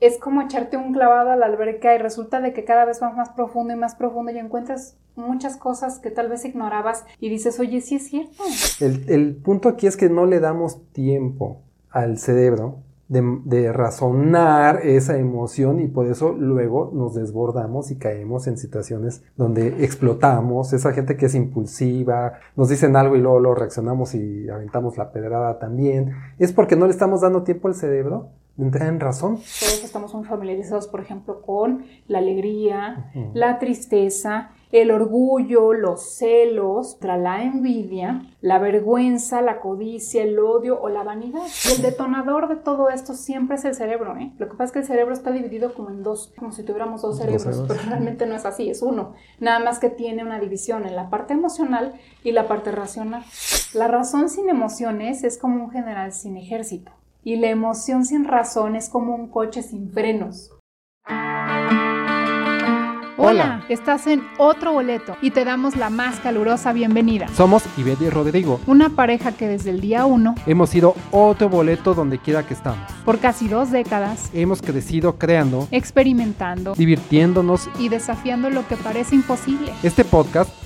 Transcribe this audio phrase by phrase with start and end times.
[0.00, 3.16] es como echarte un clavado a la alberca y resulta de que cada vez vas
[3.16, 7.58] más profundo y más profundo y encuentras muchas cosas que tal vez ignorabas y dices,
[7.58, 8.42] oye, sí es cierto.
[8.80, 15.80] El, punto aquí es que no le damos tiempo al cerebro de, razonar esa emoción
[15.80, 21.26] y por eso luego nos desbordamos y caemos en situaciones donde explotamos, esa gente que
[21.26, 26.52] es impulsiva, nos dicen algo y luego lo reaccionamos y aventamos la pedrada también, es
[26.52, 29.36] porque no le estamos dando tiempo al cerebro entrar en razón.
[29.36, 36.98] Todos estamos muy familiarizados, por ejemplo, con la alegría, la tristeza, el orgullo, los celos,
[37.00, 41.42] la envidia, la vergüenza, la codicia, el odio o la vanidad.
[41.68, 44.16] Y el detonador de todo esto siempre es el cerebro.
[44.16, 44.32] ¿eh?
[44.38, 47.02] Lo que pasa es que el cerebro está dividido como en dos, como si tuviéramos
[47.02, 49.14] dos cerebros, pero realmente no es así, es uno.
[49.38, 51.94] Nada más que tiene una división en la parte emocional
[52.24, 53.24] y la parte racional.
[53.74, 56.92] La razón sin emociones es como un general sin ejército.
[57.28, 60.52] Y la emoción sin razón es como un coche sin frenos.
[63.18, 67.26] Hola, estás en otro boleto y te damos la más calurosa bienvenida.
[67.34, 71.94] Somos Ivette y Rodrigo, una pareja que desde el día uno hemos sido otro boleto
[71.94, 72.88] donde quiera que estamos.
[73.04, 79.72] Por casi dos décadas hemos crecido creando, experimentando, divirtiéndonos y desafiando lo que parece imposible.
[79.82, 80.65] Este podcast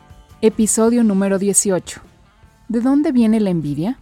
[0.43, 2.01] Episodio número 18.
[2.67, 3.99] ¿De dónde viene la envidia?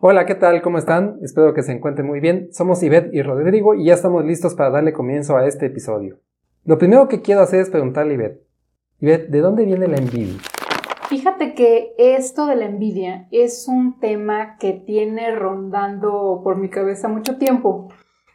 [0.00, 0.62] Hola, ¿qué tal?
[0.62, 1.18] ¿Cómo están?
[1.22, 2.48] Espero que se encuentren muy bien.
[2.50, 6.18] Somos Ivette y Rodrigo y ya estamos listos para darle comienzo a este episodio.
[6.64, 8.46] Lo primero que quiero hacer es preguntarle a Ivette.
[8.98, 10.40] Ivette, ¿de dónde viene la envidia?
[11.08, 17.06] Fíjate que esto de la envidia es un tema que tiene rondando por mi cabeza
[17.06, 17.92] mucho tiempo,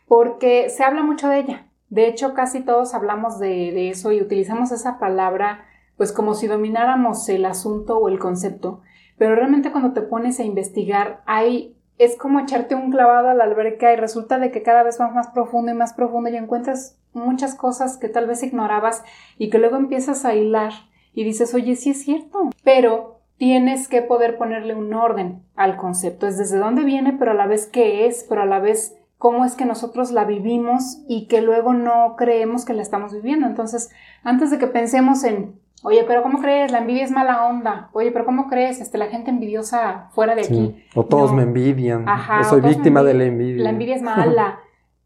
[0.07, 1.67] porque se habla mucho de ella.
[1.89, 5.65] De hecho, casi todos hablamos de, de eso y utilizamos esa palabra
[5.97, 8.81] pues como si domináramos el asunto o el concepto,
[9.17, 13.43] pero realmente cuando te pones a investigar hay es como echarte un clavado a la
[13.43, 16.97] alberca y resulta de que cada vez vas más profundo y más profundo y encuentras
[17.13, 19.03] muchas cosas que tal vez ignorabas
[19.39, 20.73] y que luego empiezas a hilar
[21.13, 26.27] y dices, oye, sí es cierto, pero tienes que poder ponerle un orden al concepto,
[26.27, 29.45] es desde dónde viene, pero a la vez qué es, pero a la vez cómo
[29.45, 33.47] es que nosotros la vivimos y que luego no creemos que la estamos viviendo.
[33.47, 33.89] Entonces,
[34.23, 36.71] antes de que pensemos en Oye, pero ¿cómo crees?
[36.71, 37.89] La envidia es mala onda.
[37.93, 38.81] Oye, pero ¿cómo crees?
[38.81, 40.83] Este, la gente envidiosa fuera de aquí.
[40.95, 42.09] O todos me envidian.
[42.09, 43.63] Ajá, soy víctima de la envidia.
[43.63, 44.59] La envidia es mala.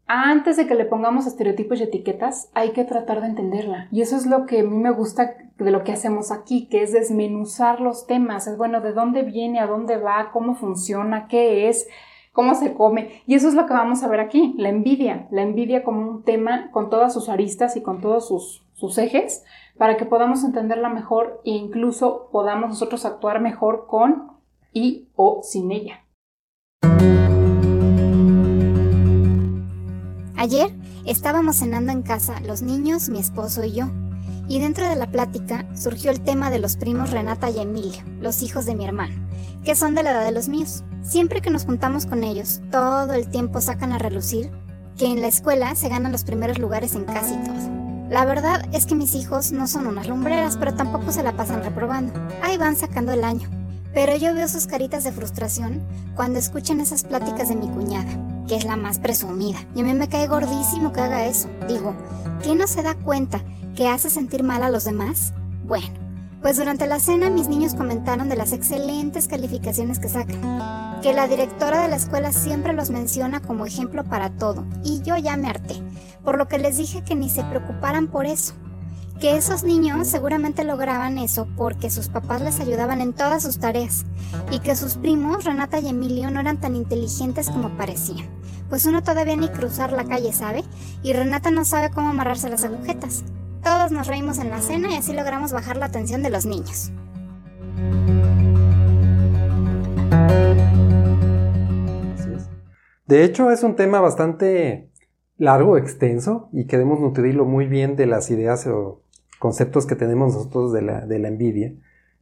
[0.06, 3.88] Antes de que le pongamos estereotipos y etiquetas, hay que tratar de entenderla.
[3.92, 6.82] Y eso es lo que a mí me gusta de lo que hacemos aquí, que
[6.82, 8.46] es desmenuzar los temas.
[8.46, 11.86] Es bueno, de dónde viene, a dónde va, cómo funciona, qué es,
[12.32, 13.22] cómo se come.
[13.26, 15.28] Y eso es lo que vamos a ver aquí, la envidia.
[15.30, 19.44] La envidia como un tema con todas sus aristas y con todos sus, sus ejes
[19.76, 24.32] para que podamos entenderla mejor e incluso podamos nosotros actuar mejor con
[24.72, 26.00] y o sin ella.
[30.36, 30.70] Ayer
[31.06, 33.86] estábamos cenando en casa, los niños, mi esposo y yo,
[34.48, 38.42] y dentro de la plática surgió el tema de los primos Renata y Emilio, los
[38.42, 39.14] hijos de mi hermano,
[39.64, 40.84] que son de la edad de los míos.
[41.02, 44.50] Siempre que nos juntamos con ellos, todo el tiempo sacan a relucir
[44.96, 47.81] que en la escuela se ganan los primeros lugares en casi todo.
[48.12, 51.64] La verdad es que mis hijos no son unas lumbreras, pero tampoco se la pasan
[51.64, 52.12] reprobando.
[52.42, 53.48] Ahí van sacando el año.
[53.94, 55.82] Pero yo veo sus caritas de frustración
[56.14, 59.60] cuando escuchan esas pláticas de mi cuñada, que es la más presumida.
[59.74, 61.48] Y a mí me cae gordísimo que haga eso.
[61.66, 61.94] Digo,
[62.42, 63.40] ¿qué no se da cuenta
[63.74, 65.32] que hace sentir mal a los demás?
[65.64, 65.88] Bueno,
[66.42, 71.28] pues durante la cena mis niños comentaron de las excelentes calificaciones que sacan, que la
[71.28, 75.48] directora de la escuela siempre los menciona como ejemplo para todo, y yo ya me
[75.48, 75.80] harté
[76.24, 78.54] por lo que les dije que ni se preocuparan por eso,
[79.20, 84.04] que esos niños seguramente lograban eso porque sus papás les ayudaban en todas sus tareas
[84.50, 88.28] y que sus primos, Renata y Emilio, no eran tan inteligentes como parecían,
[88.68, 90.64] pues uno todavía ni cruzar la calle sabe
[91.02, 93.24] y Renata no sabe cómo amarrarse las agujetas.
[93.62, 96.90] Todos nos reímos en la cena y así logramos bajar la atención de los niños.
[103.06, 104.90] De hecho, es un tema bastante
[105.36, 109.02] largo, extenso y queremos nutrirlo muy bien de las ideas o
[109.38, 111.74] conceptos que tenemos nosotros de la, envidia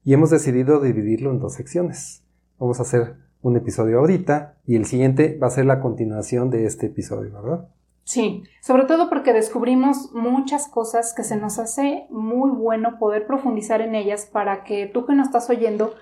[0.05, 2.23] y hemos decidido dividirlo en dos secciones.
[2.59, 6.67] Vamos a hacer un episodio ahorita y el siguiente va a ser la continuación de
[6.67, 7.69] este episodio, ¿verdad?
[8.05, 13.81] Sí, sobre todo porque descubrimos muchas cosas que se nos hace muy bueno poder profundizar
[13.81, 15.95] en ellas para que tú que nos estás oyendo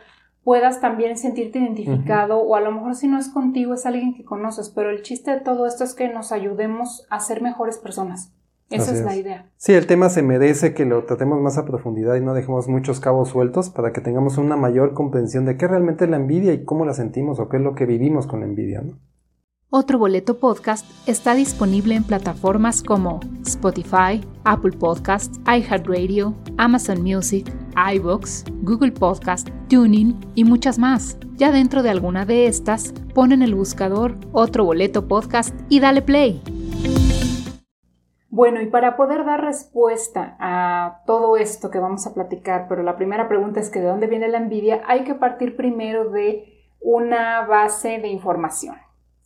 [0.44, 4.24] puedas también sentirte identificado o a lo mejor si no es contigo es alguien que
[4.24, 8.32] conoces, pero el chiste de todo esto es que nos ayudemos a ser mejores personas.
[8.70, 9.50] Esa es, la idea.
[9.56, 13.00] Sí, el tema se merece que lo tratemos más a profundidad y no dejemos muchos
[13.00, 16.64] cabos sueltos para que tengamos una mayor comprensión de qué realmente es la envidia y
[16.64, 18.82] cómo la sentimos o qué es lo que vivimos con la envidia.
[18.82, 18.98] ¿no?
[19.70, 27.52] Otro Boleto Podcast está disponible en plataformas como Spotify, Apple Podcasts, iHeartRadio, Amazon Music,
[27.94, 31.18] iBooks, Google Podcast, Tuning y muchas más.
[31.34, 36.00] Ya dentro de alguna de estas, pon en el buscador Otro Boleto Podcast y dale
[36.00, 36.40] play.
[38.30, 42.96] Bueno, y para poder dar respuesta a todo esto que vamos a platicar, pero la
[42.96, 47.44] primera pregunta es que de dónde viene la envidia, hay que partir primero de una
[47.44, 48.76] base de información.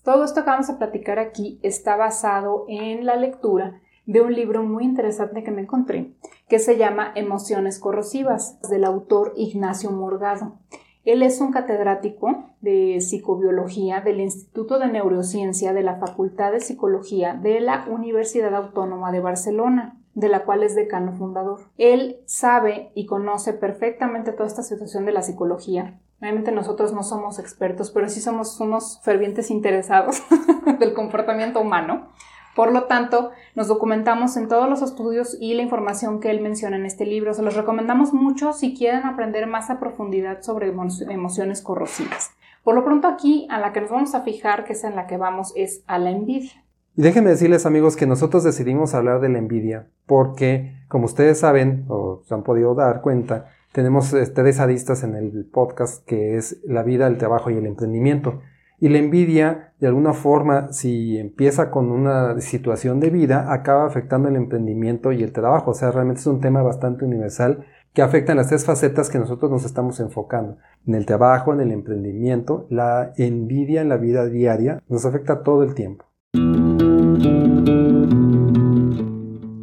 [0.05, 4.65] Todo esto que vamos a platicar aquí está basado en la lectura de un libro
[4.65, 6.13] muy interesante que me encontré,
[6.49, 10.59] que se llama Emociones Corrosivas, del autor Ignacio Morgado.
[11.05, 17.35] Él es un catedrático de psicobiología del Instituto de Neurociencia de la Facultad de Psicología
[17.35, 21.71] de la Universidad Autónoma de Barcelona, de la cual es decano fundador.
[21.79, 26.01] Él sabe y conoce perfectamente toda esta situación de la psicología.
[26.23, 30.23] Obviamente nosotros no somos expertos, pero sí somos unos fervientes interesados
[30.79, 32.11] del comportamiento humano.
[32.55, 36.77] Por lo tanto, nos documentamos en todos los estudios y la información que él menciona
[36.77, 37.35] en este libro.
[37.35, 40.73] Se los recomendamos mucho si quieren aprender más a profundidad sobre
[41.09, 42.31] emociones corrosivas.
[42.63, 45.09] Por lo pronto aquí a la que nos vamos a fijar, que es en la
[45.09, 46.53] que vamos, es a la envidia.
[46.95, 51.85] Y déjenme decirles amigos que nosotros decidimos hablar de la envidia porque, como ustedes saben
[51.89, 56.83] o se han podido dar cuenta, tenemos tres aristas en el podcast que es la
[56.83, 58.41] vida, el trabajo y el emprendimiento.
[58.79, 64.29] Y la envidia, de alguna forma, si empieza con una situación de vida, acaba afectando
[64.29, 65.71] el emprendimiento y el trabajo.
[65.71, 69.19] O sea, realmente es un tema bastante universal que afecta en las tres facetas que
[69.19, 70.59] nosotros nos estamos enfocando.
[70.87, 75.63] En el trabajo, en el emprendimiento, la envidia en la vida diaria nos afecta todo
[75.63, 76.05] el tiempo.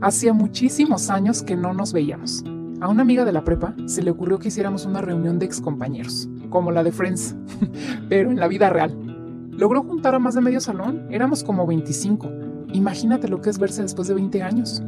[0.01, 2.44] Hacía muchísimos años que no nos veíamos.
[2.81, 6.29] A una amiga de la prepa se le ocurrió que hiciéramos una reunión de excompañeros,
[6.49, 7.35] como la de Friends,
[8.09, 8.95] pero en la vida real.
[9.51, 12.31] Logró juntar a más de medio salón, éramos como 25.
[12.71, 14.81] Imagínate lo que es verse después de 20 años.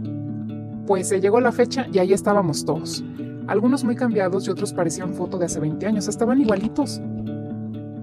[0.88, 3.04] Pues se llegó la fecha y ahí estábamos todos.
[3.48, 7.02] Algunos muy cambiados y otros parecían foto de hace 20 años, estaban igualitos.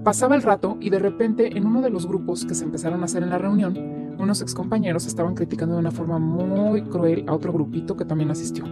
[0.03, 3.05] Pasaba el rato y de repente en uno de los grupos que se empezaron a
[3.05, 3.75] hacer en la reunión,
[4.19, 8.65] unos excompañeros estaban criticando de una forma muy cruel a otro grupito que también asistió.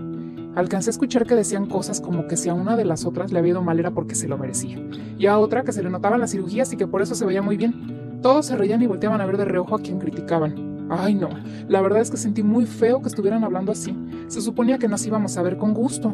[0.57, 3.37] Alcancé a escuchar que decían cosas como que si a una de las otras le
[3.37, 4.81] había ido mal era porque se lo merecía,
[5.19, 7.43] y a otra que se le notaban las cirugías y que por eso se veía
[7.43, 8.19] muy bien.
[8.23, 10.87] Todos se reían y volteaban a ver de reojo a quien criticaban.
[10.89, 11.29] Ay no,
[11.67, 13.95] la verdad es que sentí muy feo que estuvieran hablando así.
[14.29, 16.11] Se suponía que nos íbamos a ver con gusto.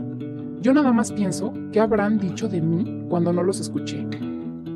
[0.59, 4.05] Yo nada más pienso qué habrán dicho de mí cuando no los escuché.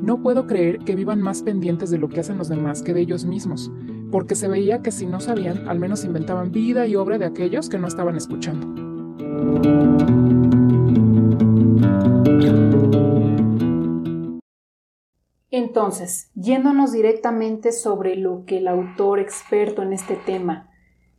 [0.00, 3.02] No puedo creer que vivan más pendientes de lo que hacen los demás que de
[3.02, 3.70] ellos mismos,
[4.10, 7.68] porque se veía que si no sabían, al menos inventaban vida y obra de aquellos
[7.68, 8.77] que no estaban escuchando.
[15.50, 20.70] Entonces, yéndonos directamente sobre lo que el autor experto en este tema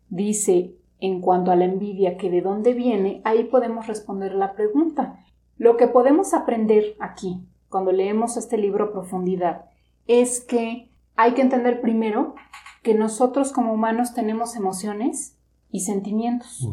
[0.10, 5.20] dice en cuanto a la envidia, que de dónde viene, ahí podemos responder la pregunta.
[5.58, 9.66] Lo que podemos aprender aquí, cuando leemos este libro a profundidad,
[10.08, 12.36] es que hay que entender primero
[12.84, 15.38] que nosotros como humanos tenemos emociones
[15.72, 16.68] y sentimientos.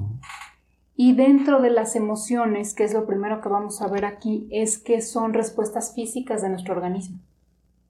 [0.97, 4.79] Y dentro de las emociones, que es lo primero que vamos a ver aquí, es
[4.79, 7.19] que son respuestas físicas de nuestro organismo.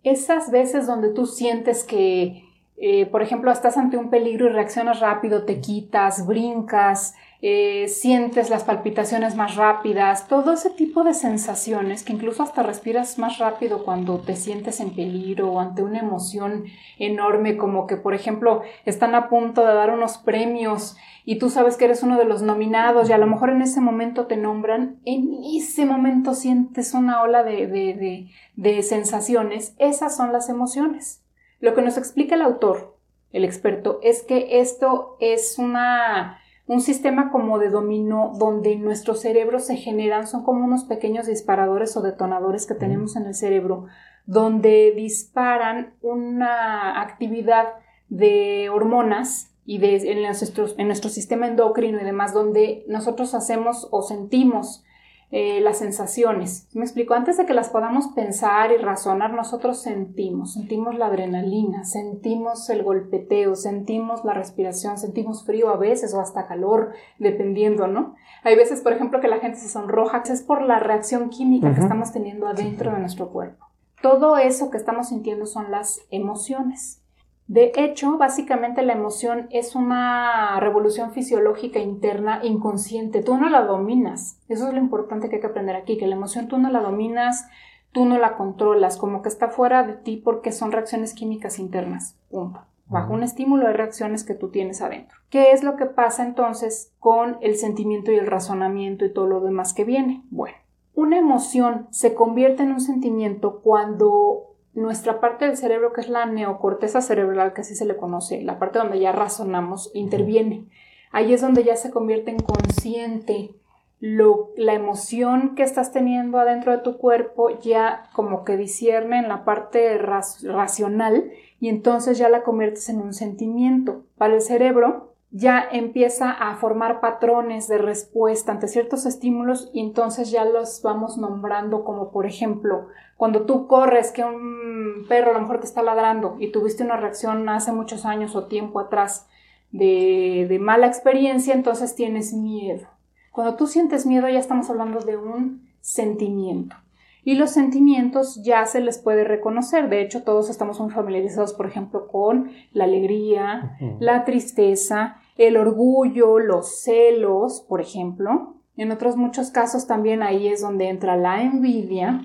[0.02, 2.42] Esas veces donde tú sientes que,
[2.78, 8.49] eh, por ejemplo, estás ante un peligro y reaccionas rápido, te quitas, brincas, eh, sientes
[8.49, 13.85] las palpitaciones más rápidas, todo ese tipo de sensaciones que incluso hasta respiras más rápido
[13.85, 16.64] cuando te sientes en peligro o ante una emoción
[16.99, 21.76] enorme como que por ejemplo están a punto de dar unos premios y tú sabes
[21.76, 25.00] que eres uno de los nominados y a lo mejor en ese momento te nombran,
[25.04, 31.25] en ese momento sientes una ola de, de, de, sensaciones, esas son las emociones.
[31.60, 32.96] Lo que nos explica el autor,
[33.32, 39.64] el experto, es que esto es una, un sistema como de dominó donde nuestros cerebros
[39.64, 43.86] se generan, son como unos pequeños disparadores o detonadores que tenemos en el cerebro,
[44.26, 47.75] donde disparan una actividad
[48.08, 53.88] de hormonas y de, en, nuestro, en nuestro sistema endocrino y demás, donde nosotros hacemos
[53.90, 54.84] o sentimos
[55.33, 56.68] eh, las sensaciones.
[56.73, 61.85] Me explico, antes de que las podamos pensar y razonar, nosotros sentimos, sentimos la adrenalina,
[61.85, 68.14] sentimos el golpeteo, sentimos la respiración, sentimos frío a veces o hasta calor, dependiendo, ¿no?
[68.45, 71.80] Hay veces, por ejemplo, que la gente se sonroja, es por la reacción química que
[71.80, 73.66] estamos teniendo adentro de nuestro cuerpo.
[74.02, 77.02] Todo eso que estamos sintiendo son las emociones.
[77.48, 83.22] De hecho, básicamente la emoción es una revolución fisiológica interna inconsciente.
[83.22, 84.40] Tú no la dominas.
[84.48, 86.80] Eso es lo importante que hay que aprender aquí, que la emoción tú no la
[86.80, 87.48] dominas,
[87.92, 92.16] tú no la controlas, como que está fuera de ti porque son reacciones químicas internas.
[92.30, 92.60] Punto.
[92.88, 95.18] Bajo un estímulo hay reacciones que tú tienes adentro.
[95.28, 99.40] ¿Qué es lo que pasa entonces con el sentimiento y el razonamiento y todo lo
[99.40, 100.22] demás que viene?
[100.30, 100.56] Bueno,
[100.94, 106.26] una emoción se convierte en un sentimiento cuando nuestra parte del cerebro, que es la
[106.26, 110.66] neocorteza cerebral, que así se le conoce, la parte donde ya razonamos, interviene.
[111.11, 113.54] Ahí es donde ya se convierte en consciente.
[113.99, 119.28] Lo, la emoción que estás teniendo adentro de tu cuerpo ya como que discierne en
[119.28, 124.04] la parte racional y entonces ya la conviertes en un sentimiento.
[124.18, 130.30] Para el cerebro, ya empieza a formar patrones de respuesta ante ciertos estímulos y entonces
[130.30, 132.86] ya los vamos nombrando como por ejemplo
[133.18, 136.96] cuando tú corres que un perro a lo mejor te está ladrando y tuviste una
[136.96, 139.28] reacción hace muchos años o tiempo atrás
[139.72, 142.86] de, de mala experiencia entonces tienes miedo.
[143.30, 146.76] Cuando tú sientes miedo ya estamos hablando de un sentimiento.
[147.24, 149.88] Y los sentimientos ya se les puede reconocer.
[149.88, 156.38] De hecho, todos estamos muy familiarizados, por ejemplo, con la alegría, la tristeza, el orgullo,
[156.38, 158.54] los celos, por ejemplo.
[158.76, 162.22] En otros muchos casos también ahí es donde entra la envidia,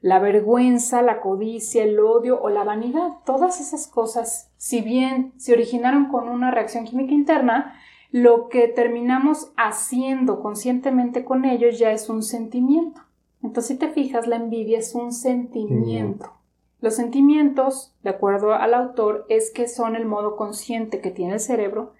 [0.00, 3.12] la vergüenza, la codicia, el odio o la vanidad.
[3.24, 7.74] Todas esas cosas, si bien se originaron con una reacción química interna,
[8.10, 13.00] lo que terminamos haciendo conscientemente con ellos ya es un sentimiento.
[13.42, 16.32] Entonces, si te fijas, la envidia es un sentimiento.
[16.80, 21.40] Los sentimientos, de acuerdo al autor, es que son el modo consciente que tiene el
[21.40, 21.92] cerebro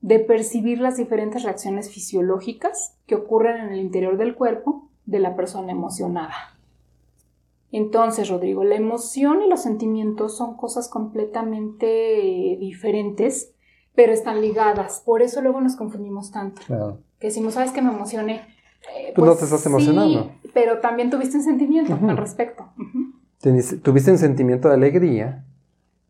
[0.00, 5.36] de percibir las diferentes reacciones fisiológicas que ocurren en el interior del cuerpo de la
[5.36, 6.34] persona emocionada.
[7.72, 11.86] Entonces, Rodrigo, la emoción y los sentimientos son cosas completamente
[12.58, 13.52] diferentes,
[13.94, 15.02] pero están ligadas.
[15.04, 16.62] Por eso luego nos confundimos tanto.
[17.18, 18.42] Que decimos, ¿sabes que me emocioné?
[18.96, 20.32] Eh, Tú no te estás emocionando.
[20.54, 22.66] pero también tuviste un sentimiento al respecto.
[23.82, 25.44] Tuviste un sentimiento de alegría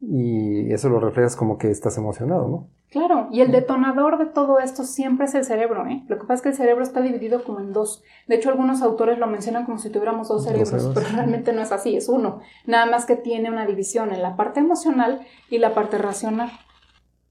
[0.01, 2.69] y eso lo reflejas como que estás emocionado, ¿no?
[2.91, 6.03] Claro, y el detonador de todo esto siempre es el cerebro, ¿eh?
[6.09, 8.03] Lo que pasa es que el cerebro está dividido como en dos.
[8.27, 11.71] De hecho, algunos autores lo mencionan como si tuviéramos dos cerebros, pero realmente no es
[11.71, 12.41] así, es uno.
[12.67, 16.51] Nada más que tiene una división en la parte emocional y la parte racional.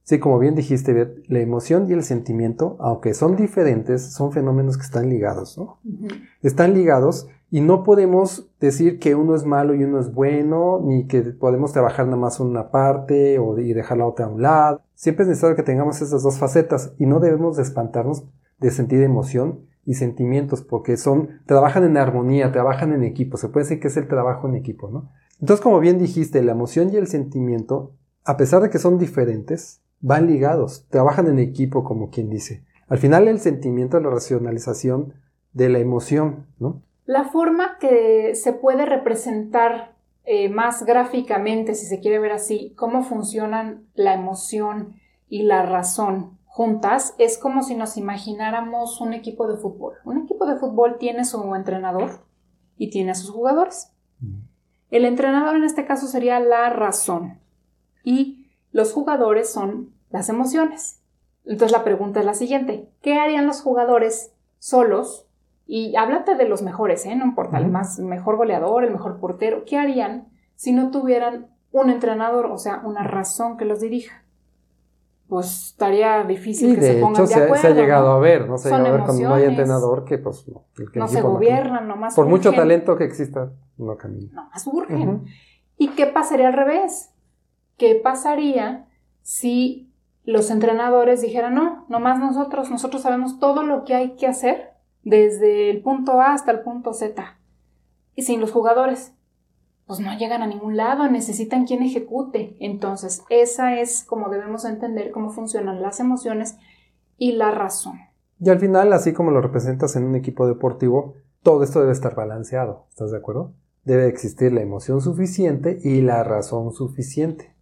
[0.04, 4.84] Sí, como bien dijiste, la emoción y el sentimiento, aunque son diferentes, son fenómenos que
[4.84, 5.80] están ligados, ¿no?
[6.42, 11.08] Están ligados y no podemos decir que uno es malo y uno es bueno, ni
[11.08, 14.82] que podemos trabajar nada más una parte o y dejar la otra a un lado.
[14.94, 18.26] Siempre es necesario que tengamos esas dos facetas y no debemos de espantarnos
[18.60, 23.64] de sentir emoción y sentimientos porque son, trabajan en armonía, trabajan en equipo, se puede
[23.64, 25.10] decir que es el trabajo en equipo, ¿no?
[25.40, 29.82] Entonces, como bien dijiste, la emoción y el sentimiento, a pesar de que son diferentes,
[30.02, 32.66] van ligados, trabajan en equipo, como quien dice.
[32.88, 35.14] Al final el sentimiento es la racionalización
[35.54, 36.84] de la emoción, ¿no?
[37.10, 43.02] La forma que se puede representar eh, más gráficamente, si se quiere ver así, cómo
[43.02, 44.94] funcionan la emoción
[45.28, 49.96] y la razón juntas, es como si nos imagináramos un equipo de fútbol.
[50.06, 52.28] Un equipo de fútbol tiene su entrenador
[52.78, 53.92] y tiene a sus jugadores.
[54.92, 57.40] El entrenador en este caso sería la razón
[58.04, 61.02] y los jugadores son las emociones.
[61.44, 65.26] Entonces la pregunta es la siguiente, ¿qué harían los jugadores solos?
[65.72, 67.16] Y háblate de los mejores, ¿eh?
[67.16, 71.92] No importa, el más mejor goleador, el mejor portero, ¿qué harían si no tuvieran un
[71.92, 74.24] entrenador, o sea, una razón que los dirija?
[75.28, 77.56] Pues estaría difícil que se pongan de acuerdo.
[77.62, 78.58] Se ha llegado a ver, ¿no?
[78.58, 80.66] Se ha llegado a ver cuando no hay entrenador que pues no.
[80.96, 84.34] no se gobiernan, nomás Por mucho talento que exista, no camina.
[84.34, 85.26] Nomás urgen.
[85.78, 87.12] ¿Y qué pasaría al revés?
[87.78, 88.88] ¿Qué pasaría
[89.22, 94.69] si los entrenadores dijeran, no, nomás nosotros, nosotros sabemos todo lo que hay que hacer
[95.04, 97.38] desde el punto A hasta el punto Z?
[98.16, 99.14] Y sin los jugadores,
[99.86, 102.56] pues no llegan a ningún lado, necesitan quien ejecute.
[102.60, 106.58] Entonces, esa es como debemos entender cómo funcionan las emociones
[107.18, 108.00] y la razón.
[108.40, 112.16] Y al final, así como lo representas en un equipo deportivo, todo esto debe estar
[112.16, 112.86] balanceado.
[112.90, 113.54] ¿Estás de acuerdo?
[113.84, 117.59] Debe existir la emoción suficiente y la razón suficiente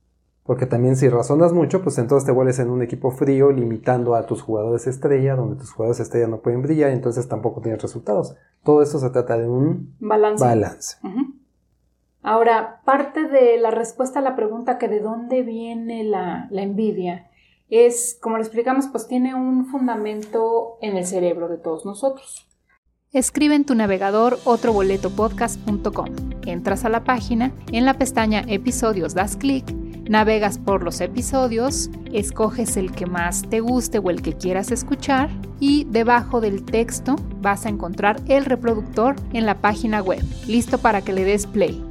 [0.48, 4.26] Porque también si razonas mucho, pues entonces te vuelves en un equipo frío, limitando a
[4.26, 8.36] tus jugadores estrella, donde tus jugadores estrella no pueden brillar, entonces tampoco tienes resultados.
[8.64, 10.98] Todo esto se trata de un Balance.
[12.24, 17.30] Ahora, parte de la respuesta a la pregunta que de dónde viene la, la envidia
[17.70, 22.48] es, como lo explicamos, pues tiene un fundamento en el cerebro de todos nosotros.
[23.12, 26.08] Escribe en tu navegador otroboletopodcast.com.
[26.46, 29.66] Entras a la página, en la pestaña Episodios das clic,
[30.10, 35.30] navegas por los episodios, escoges el que más te guste o el que quieras escuchar
[35.60, 41.02] y debajo del texto vas a encontrar el reproductor en la página web, listo para
[41.02, 41.84] que le des play.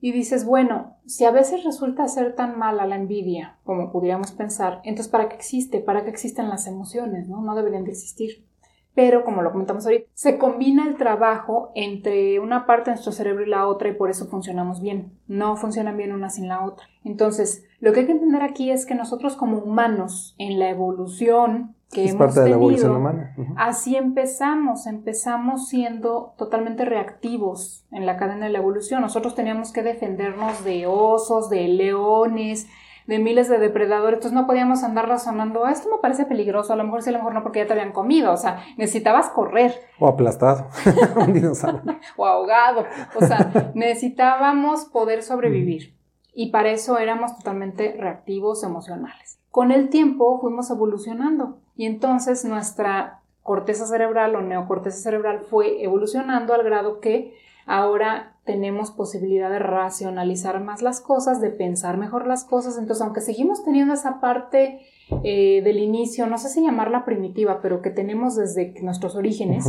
[0.00, 4.80] Y dices, bueno, si a veces resulta ser tan mala la envidia como pudiéramos pensar,
[4.84, 5.78] entonces ¿para qué existe?
[5.78, 7.28] ¿Para qué existen las emociones?
[7.28, 8.44] No, no deberían de existir.
[8.94, 13.44] Pero, como lo comentamos ahorita, se combina el trabajo entre una parte de nuestro cerebro
[13.44, 15.12] y la otra y por eso funcionamos bien.
[15.28, 16.86] No funcionan bien una sin la otra.
[17.02, 21.74] Entonces, lo que hay que entender aquí es que nosotros como humanos, en la evolución
[21.90, 23.36] que Es hemos parte de la tenido, evolución humana.
[23.56, 29.02] Así empezamos, empezamos siendo totalmente reactivos en la cadena de la evolución.
[29.02, 32.66] Nosotros teníamos que defendernos de osos, de leones,
[33.06, 36.76] de miles de depredadores, entonces no podíamos andar razonando, "Ah, esto me parece peligroso, a
[36.76, 39.28] lo mejor sí, a lo mejor no, porque ya te habían comido, o sea, necesitabas
[39.30, 40.66] correr O aplastado.
[41.16, 41.82] un dinosaurio.
[42.16, 45.94] o ahogado, o sea, necesitábamos poder sobrevivir
[46.34, 49.38] y para eso éramos totalmente reactivos emocionales.
[49.50, 56.54] Con el tiempo fuimos evolucionando y entonces nuestra corteza cerebral o neocorteza cerebral fue evolucionando
[56.54, 57.34] al grado que
[57.66, 63.20] ahora tenemos posibilidad de racionalizar más las cosas, de pensar mejor las cosas, entonces aunque
[63.20, 64.80] seguimos teniendo esa parte
[65.22, 69.66] eh, del inicio, no sé si llamarla primitiva, pero que tenemos desde nuestros orígenes.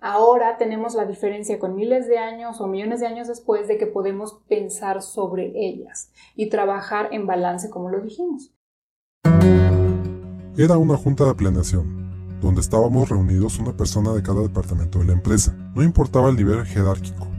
[0.00, 3.86] Ahora tenemos la diferencia con miles de años o millones de años después de que
[3.86, 8.52] podemos pensar sobre ellas y trabajar en balance como lo dijimos.
[10.56, 15.12] Era una junta de planeación, donde estábamos reunidos una persona de cada departamento de la
[15.14, 15.56] empresa.
[15.74, 17.33] No importaba el nivel jerárquico.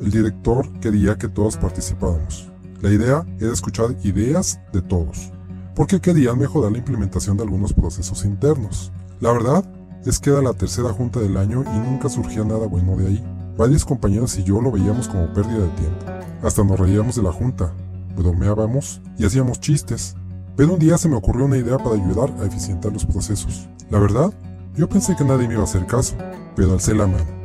[0.00, 2.50] El director quería que todos participáramos.
[2.80, 5.30] La idea era escuchar ideas de todos,
[5.74, 8.90] porque querían mejorar la implementación de algunos procesos internos.
[9.20, 9.62] La verdad
[10.06, 13.24] es que era la tercera junta del año y nunca surgía nada bueno de ahí.
[13.58, 16.06] Varios compañeros y yo lo veíamos como pérdida de tiempo.
[16.42, 17.70] Hasta nos reíamos de la junta,
[18.16, 20.16] bromeábamos y hacíamos chistes.
[20.56, 23.68] Pero un día se me ocurrió una idea para ayudar a eficientar los procesos.
[23.90, 24.32] La verdad,
[24.76, 26.14] yo pensé que nadie me iba a hacer caso,
[26.56, 27.39] pero alcé la mano.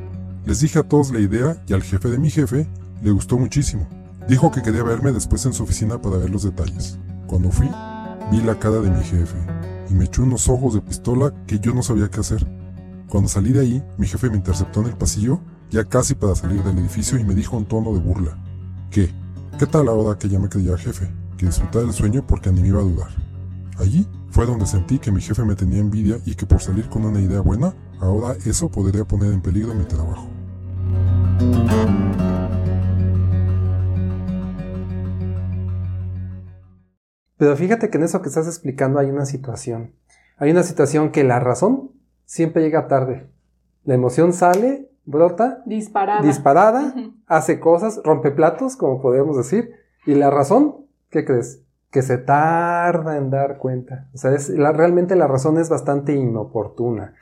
[0.45, 2.67] Les dije a todos la idea y al jefe de mi jefe
[3.01, 3.88] le gustó muchísimo.
[4.27, 6.99] Dijo que quería verme después en su oficina para ver los detalles.
[7.25, 7.67] Cuando fui,
[8.31, 9.38] vi la cara de mi jefe
[9.89, 12.45] y me echó unos ojos de pistola que yo no sabía qué hacer.
[13.10, 15.39] Cuando salí de ahí, mi jefe me interceptó en el pasillo,
[15.71, 18.38] ya casi para salir del edificio, y me dijo en tono de burla:
[18.91, 19.12] ¿Qué?
[19.58, 21.12] ¿Qué tal ahora que ya me creía jefe?
[21.38, 23.10] Que disfrutaba del sueño porque ni me iba a dudar.
[23.79, 27.03] Allí fue donde sentí que mi jefe me tenía envidia y que por salir con
[27.03, 30.35] una idea buena, ahora eso podría poner en peligro mi trabajo.
[37.38, 39.91] Pero fíjate que en eso que estás explicando hay una situación.
[40.38, 41.91] Hay una situación que la razón
[42.26, 43.28] siempre llega tarde.
[43.84, 46.21] La emoción sale, brota, Disparada.
[46.21, 46.93] disparada,
[47.28, 49.71] hace cosas, rompe platos, como podemos decir.
[50.06, 51.62] Y la razón, ¿qué crees?
[51.91, 54.08] Que se tarda en dar cuenta.
[54.13, 57.13] O sea, es, la- realmente la razón es bastante inoportuna.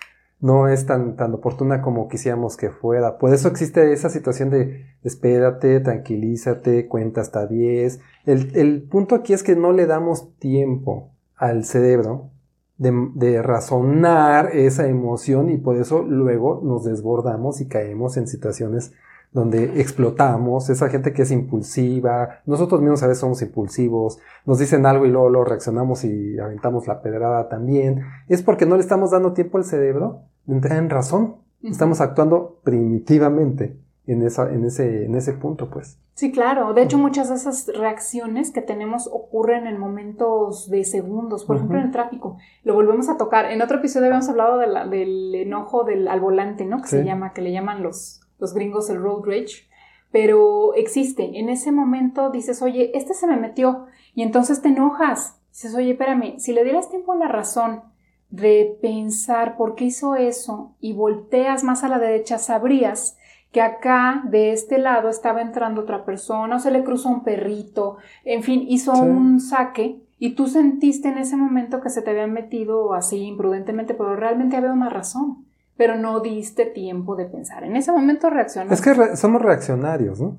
[0.43, 3.17] No es tan, tan oportuna como quisiéramos que fuera.
[3.17, 8.01] Por eso existe esa situación de espérate, tranquilízate, cuenta hasta 10.
[8.25, 12.31] El, el punto aquí es que no le damos tiempo al cerebro
[12.77, 18.91] de, de razonar esa emoción y por eso luego nos desbordamos y caemos en situaciones
[19.33, 24.85] donde explotamos, esa gente que es impulsiva, nosotros mismos a veces somos impulsivos, nos dicen
[24.85, 29.11] algo y luego, luego reaccionamos y aventamos la pedrada también, es porque no le estamos
[29.11, 35.05] dando tiempo al cerebro de entrar en razón, estamos actuando primitivamente en, esa, en, ese,
[35.05, 35.97] en ese punto, pues.
[36.15, 36.73] Sí, claro.
[36.73, 41.79] De hecho, muchas de esas reacciones que tenemos ocurren en momentos de segundos, por ejemplo,
[41.79, 42.37] en el tráfico.
[42.63, 43.45] Lo volvemos a tocar.
[43.45, 46.81] En otro episodio habíamos hablado de la- del enojo del, al volante, ¿no?
[46.81, 49.67] Que se llama, que le llaman los, los gringos el road rage.
[50.11, 51.39] Pero existe.
[51.39, 53.85] En ese momento dices, oye, este se me metió.
[54.13, 55.39] Y entonces te enojas.
[55.49, 57.81] Dices, oye, espérame, si le dieras tiempo a la razón
[58.29, 63.17] de pensar por qué hizo eso y volteas más a la derecha, sabrías
[63.51, 67.97] que acá de este lado estaba entrando otra persona o se le cruzó un perrito,
[68.25, 69.01] en fin, hizo Sí.
[69.01, 73.93] un saque y tú sentiste en ese momento que se te habían metido así imprudentemente,
[73.93, 75.45] pero realmente había una razón,
[75.77, 77.63] pero no diste tiempo de pensar.
[77.63, 78.73] En ese momento reaccionaste.
[78.73, 80.37] Es que somos reaccionarios, ¿no?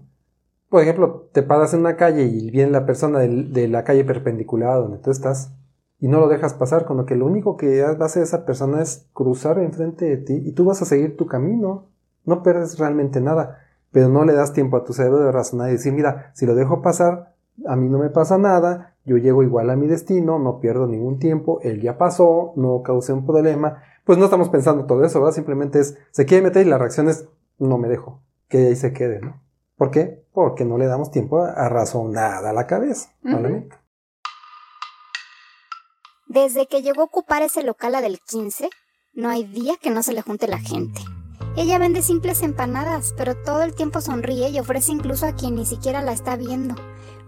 [0.68, 4.04] Por ejemplo, te paras en una calle y viene la persona de, de la calle
[4.04, 5.52] perpendicular a donde tú estás
[6.00, 9.08] y no lo dejas pasar, con lo que lo único que hace esa persona es
[9.12, 11.86] cruzar enfrente de ti y tú vas a seguir tu camino.
[12.24, 15.72] No pierdes realmente nada, pero no le das tiempo a tu cerebro de razonar y
[15.72, 17.34] decir, mira, si lo dejo pasar,
[17.66, 21.18] a mí no me pasa nada, yo llego igual a mi destino, no pierdo ningún
[21.18, 23.82] tiempo, él ya pasó, no causé un problema.
[24.04, 25.34] Pues no estamos pensando todo eso, ¿verdad?
[25.34, 27.26] Simplemente es, se quiere meter y la reacción es,
[27.58, 29.42] no me dejo, que ahí se quede, ¿no?
[29.76, 30.24] ¿Por qué?
[30.32, 33.68] Porque no le damos tiempo a razonar a la cabeza, Ujú.
[36.26, 38.68] Desde que llegó a ocupar ese local a del 15,
[39.14, 41.00] no hay día que no se le junte la gente.
[41.56, 45.64] Ella vende simples empanadas, pero todo el tiempo sonríe y ofrece incluso a quien ni
[45.64, 46.74] siquiera la está viendo.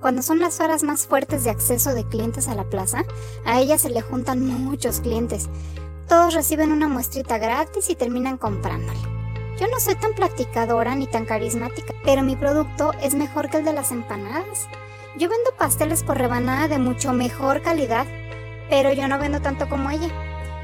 [0.00, 3.04] Cuando son las horas más fuertes de acceso de clientes a la plaza,
[3.44, 5.48] a ella se le juntan muchos clientes.
[6.08, 9.00] Todos reciben una muestrita gratis y terminan comprándole.
[9.58, 13.64] Yo no soy tan platicadora ni tan carismática, pero mi producto es mejor que el
[13.64, 14.68] de las empanadas.
[15.18, 18.06] Yo vendo pasteles por rebanada de mucho mejor calidad,
[18.70, 20.08] pero yo no vendo tanto como ella.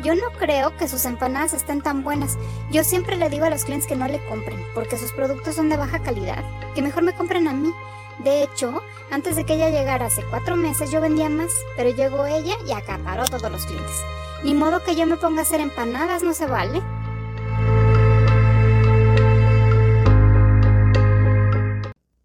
[0.04, 2.38] Yo no creo que sus empanadas estén tan buenas.
[2.70, 5.68] Yo siempre le digo a los clientes que no le compren, porque sus productos son
[5.68, 6.44] de baja calidad,
[6.76, 7.72] que mejor me compren a mí.
[8.20, 12.26] De hecho, antes de que ella llegara hace cuatro meses yo vendía más, pero llegó
[12.26, 13.96] ella y acaparó todos los clientes.
[14.44, 16.80] Ni modo que yo me ponga a hacer empanadas, no se vale.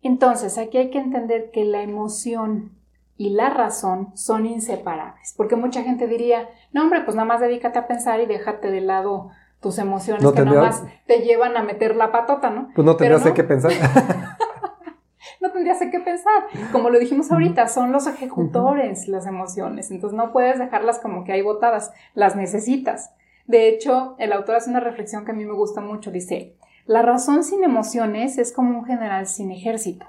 [0.02, 2.72] Entonces, aquí hay que entender que la emoción
[3.18, 7.80] y la razón son inseparables, porque mucha gente diría, no hombre, pues nada más dedícate
[7.80, 11.58] a pensar y déjate de lado tus emociones No que tendría- nada más te llevan
[11.58, 12.70] a meter la patota, ¿no?
[12.76, 13.34] Pues no Pero tendrías no.
[13.34, 13.72] que pensar.
[15.42, 16.44] no tendrías que pensar.
[16.72, 21.34] Como lo dijimos ahorita, son los ejecutores las emociones, entonces no puedes dejarlas como que
[21.34, 23.12] ahí botadas, las necesitas.
[23.46, 27.02] De hecho, el autor hace una reflexión que a mí me gusta mucho, dice, la
[27.02, 30.06] razón sin emociones es como un general sin ejército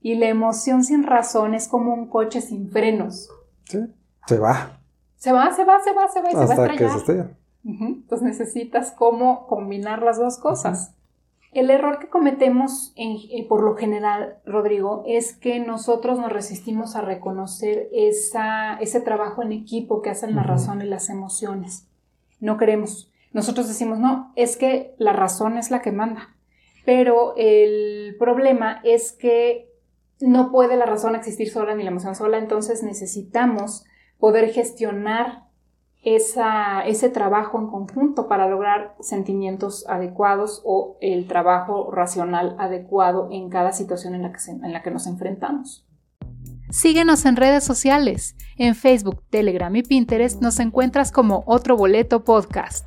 [0.00, 3.30] y la emoción sin razón es como un coche sin frenos.
[3.64, 3.78] Sí,
[4.26, 4.80] Se va.
[5.16, 6.92] Se va, se va, se va, se va y se va a Hasta que estrellar.
[6.92, 7.30] se estrella.
[7.64, 10.94] Entonces necesitas cómo combinar las dos cosas.
[11.52, 16.94] El error que cometemos en- eh, por lo general, Rodrigo, es que nosotros nos resistimos
[16.94, 21.88] a reconocer esa, ese trabajo en equipo que hacen la razón y las emociones.
[22.40, 23.10] No queremos.
[23.32, 26.34] Nosotros decimos, no, es que la razón es la que manda.
[26.84, 29.70] Pero el problema es que
[30.20, 33.84] no puede la razón existir sola ni la emoción sola, entonces necesitamos
[34.18, 35.44] poder gestionar
[36.02, 43.50] esa, ese trabajo en conjunto para lograr sentimientos adecuados o el trabajo racional adecuado en
[43.50, 45.84] cada situación en la que, se- en la que nos enfrentamos.
[46.70, 48.36] Síguenos en redes sociales.
[48.58, 52.86] En Facebook, Telegram y Pinterest nos encuentras como Otro Boleto Podcast.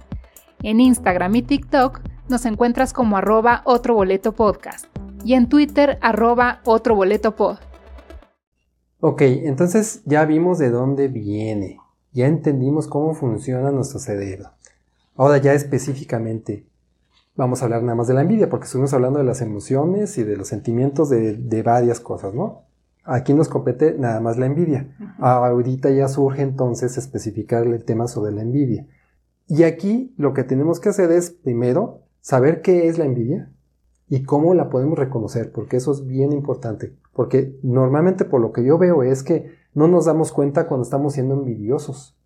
[0.64, 4.86] En Instagram y TikTok nos encuentras como arroba Otro Boleto Podcast.
[5.26, 7.58] Y en Twitter, arroba Otro Boleto Pod.
[9.00, 11.81] Ok, entonces ya vimos de dónde viene.
[12.14, 14.50] Ya entendimos cómo funciona nuestro cerebro.
[15.16, 16.66] Ahora ya específicamente
[17.36, 20.24] vamos a hablar nada más de la envidia, porque estuvimos hablando de las emociones y
[20.24, 22.64] de los sentimientos de, de varias cosas, ¿no?
[23.04, 24.96] Aquí nos compete nada más la envidia.
[25.20, 28.88] Ahorita ya surge entonces especificar el tema sobre la envidia.
[29.48, 33.52] Y aquí lo que tenemos que hacer es, primero, saber qué es la envidia
[34.08, 36.96] y cómo la podemos reconocer, porque eso es bien importante.
[37.14, 41.14] Porque normalmente por lo que yo veo es que no nos damos cuenta cuando estamos
[41.14, 42.18] siendo envidiosos.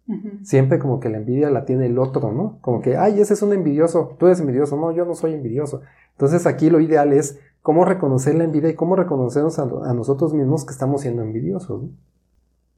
[0.43, 2.60] Siempre como que la envidia la tiene el otro, ¿no?
[2.62, 5.81] Como que, ay, ese es un envidioso, tú eres envidioso, no, yo no soy envidioso.
[6.12, 10.36] Entonces aquí lo ideal es cómo reconocer la envidia y cómo reconocernos a, a nosotros
[10.36, 11.81] mismos que estamos siendo envidiosos.
[11.81, 11.89] ¿no?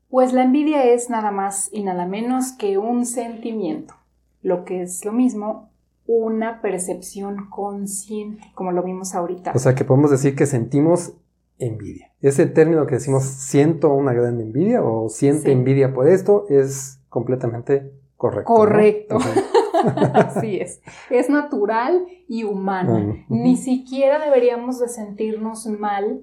[0.10, 3.94] Pues la envidia es nada más y nada menos que un sentimiento,
[4.42, 5.70] lo que es lo mismo,
[6.06, 9.52] una percepción consciente, como lo vimos ahorita.
[9.54, 11.14] O sea que podemos decir que sentimos
[11.60, 12.07] envidia.
[12.22, 15.52] Ese término que decimos siento una gran envidia o siente Sí.
[15.52, 18.54] envidia por esto es completamente correcto.
[18.54, 19.18] Correcto.
[20.14, 20.82] Así es.
[21.12, 23.16] Es natural y humano.
[23.30, 26.22] Ni siquiera deberíamos de sentirnos mal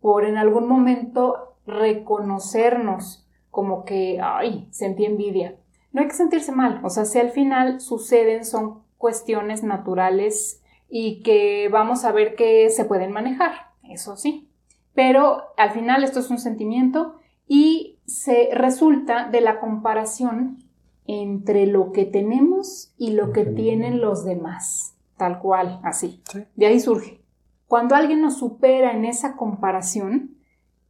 [0.00, 5.56] por en algún momento reconocernos como que, ay, sentí envidia.
[5.92, 6.80] No hay que sentirse mal.
[6.84, 12.68] O sea, si al final suceden, son cuestiones naturales y que vamos a ver que
[12.70, 13.52] se pueden manejar.
[13.88, 14.48] Eso sí.
[14.96, 20.64] Pero al final esto es un sentimiento y se resulta de la comparación
[21.06, 26.22] entre lo que tenemos y lo que tienen los demás, tal cual, así.
[26.32, 26.44] Sí.
[26.56, 27.20] De ahí surge.
[27.68, 30.36] Cuando alguien nos supera en esa comparación,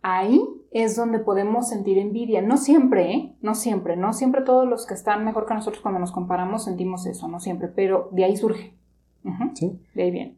[0.02, 2.42] ahí es donde podemos sentir envidia.
[2.42, 3.36] No siempre, ¿eh?
[3.42, 7.06] No siempre, no siempre todos los que están mejor que nosotros cuando nos comparamos sentimos
[7.06, 8.72] eso, no siempre, pero de ahí surge.
[9.54, 9.80] Sí.
[9.94, 10.36] De ahí viene.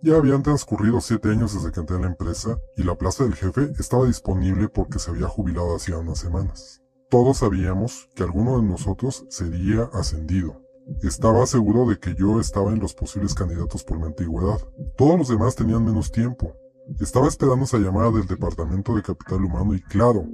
[0.00, 3.34] Ya habían transcurrido siete años desde que entré a la empresa y la plaza del
[3.34, 6.80] jefe estaba disponible porque se había jubilado hacía unas semanas.
[7.10, 10.62] Todos sabíamos que alguno de nosotros sería ascendido.
[11.02, 14.60] Estaba seguro de que yo estaba en los posibles candidatos por mi antigüedad.
[14.96, 16.54] Todos los demás tenían menos tiempo.
[17.00, 20.26] Estaba esperando esa llamada del Departamento de Capital Humano y claro,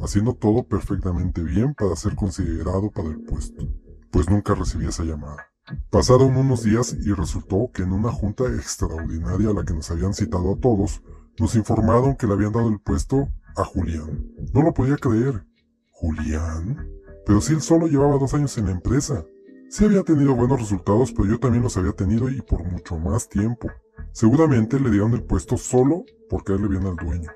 [0.00, 3.68] haciendo todo perfectamente bien para ser considerado para el puesto.
[4.10, 5.49] Pues nunca recibí esa llamada.
[5.90, 10.14] Pasaron unos días y resultó que en una junta extraordinaria a la que nos habían
[10.14, 11.02] citado a todos,
[11.38, 14.32] nos informaron que le habían dado el puesto a Julián.
[14.52, 15.44] No lo podía creer.
[15.92, 16.88] ¿Julián?
[17.26, 19.24] Pero si él solo llevaba dos años en la empresa.
[19.68, 23.28] Sí había tenido buenos resultados, pero yo también los había tenido y por mucho más
[23.28, 23.68] tiempo.
[24.12, 27.30] Seguramente le dieron el puesto solo porque él le viene al dueño.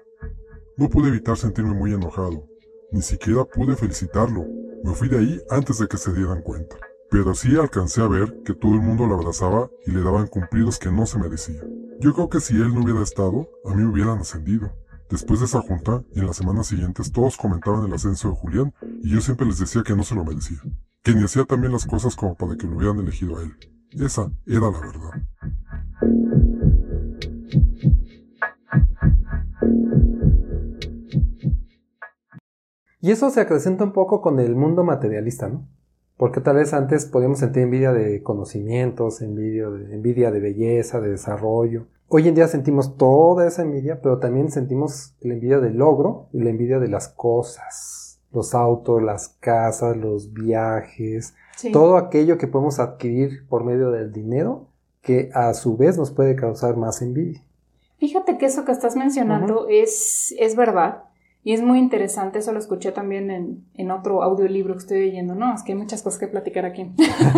[0.76, 2.48] No pude evitar sentirme muy enojado.
[2.90, 4.44] Ni siquiera pude felicitarlo.
[4.82, 6.76] Me fui de ahí antes de que se dieran cuenta
[7.14, 10.80] pero sí alcancé a ver que todo el mundo lo abrazaba y le daban cumplidos
[10.80, 11.62] que no se merecía.
[12.00, 14.72] Yo creo que si él no hubiera estado, a mí me hubieran ascendido.
[15.08, 19.10] Después de esa junta, en las semanas siguientes todos comentaban el ascenso de Julián y
[19.10, 20.58] yo siempre les decía que no se lo merecía,
[21.04, 23.54] que ni hacía también las cosas como para que lo hubieran elegido a él.
[23.92, 25.10] Esa era la verdad.
[33.00, 35.68] Y eso se acrecenta un poco con el mundo materialista, ¿no?
[36.16, 41.10] Porque tal vez antes podíamos sentir envidia de conocimientos, envidia de, envidia de belleza, de
[41.10, 41.86] desarrollo.
[42.08, 46.40] Hoy en día sentimos toda esa envidia, pero también sentimos la envidia del logro y
[46.40, 48.20] la envidia de las cosas.
[48.32, 51.34] Los autos, las casas, los viajes,
[51.72, 54.68] todo aquello que podemos adquirir por medio del dinero,
[55.00, 57.42] que a su vez nos puede causar más envidia.
[57.98, 61.04] Fíjate que eso que estás mencionando es, es verdad.
[61.44, 65.34] Y es muy interesante, eso lo escuché también en, en otro audiolibro que estoy leyendo,
[65.34, 65.54] ¿no?
[65.54, 66.90] Es que hay muchas cosas que platicar aquí.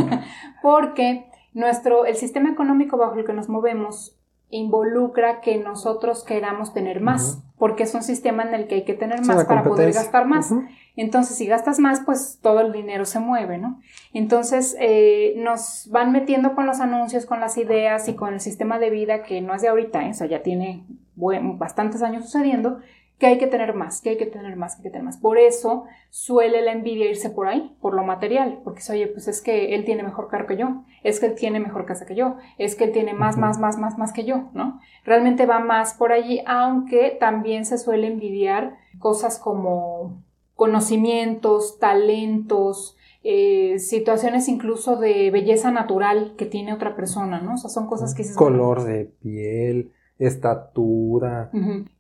[0.63, 4.17] Porque nuestro, el sistema económico bajo el que nos movemos
[4.51, 8.95] involucra que nosotros queramos tener más, porque es un sistema en el que hay que
[8.95, 10.53] tener más para poder gastar más.
[10.95, 13.81] Entonces, si gastas más, pues todo el dinero se mueve, ¿no?
[14.13, 18.79] Entonces, eh, nos van metiendo con los anuncios, con las ideas y con el sistema
[18.79, 20.11] de vida que no es de ahorita, ¿eh?
[20.11, 20.85] o sea, ya tiene
[21.17, 22.79] bastantes años sucediendo,
[23.19, 25.17] que hay que tener más, que hay que tener más, que hay que tener más.
[25.17, 29.27] Por eso suele la envidia irse por ahí, por lo material, porque es, oye, pues
[29.29, 32.15] es que él tiene mejor carro que yo, es que él tiene mejor casa que
[32.15, 34.81] yo, es que él tiene más, más, más, más, más que yo, ¿no?
[35.05, 40.23] Realmente va más por allí, aunque también se suele envidiar cosas como
[40.55, 47.55] conocimientos, talentos, eh, situaciones incluso de belleza natural que tiene otra persona, ¿no?
[47.55, 48.23] O sea, son cosas que.
[48.35, 51.51] Color de piel, estatura.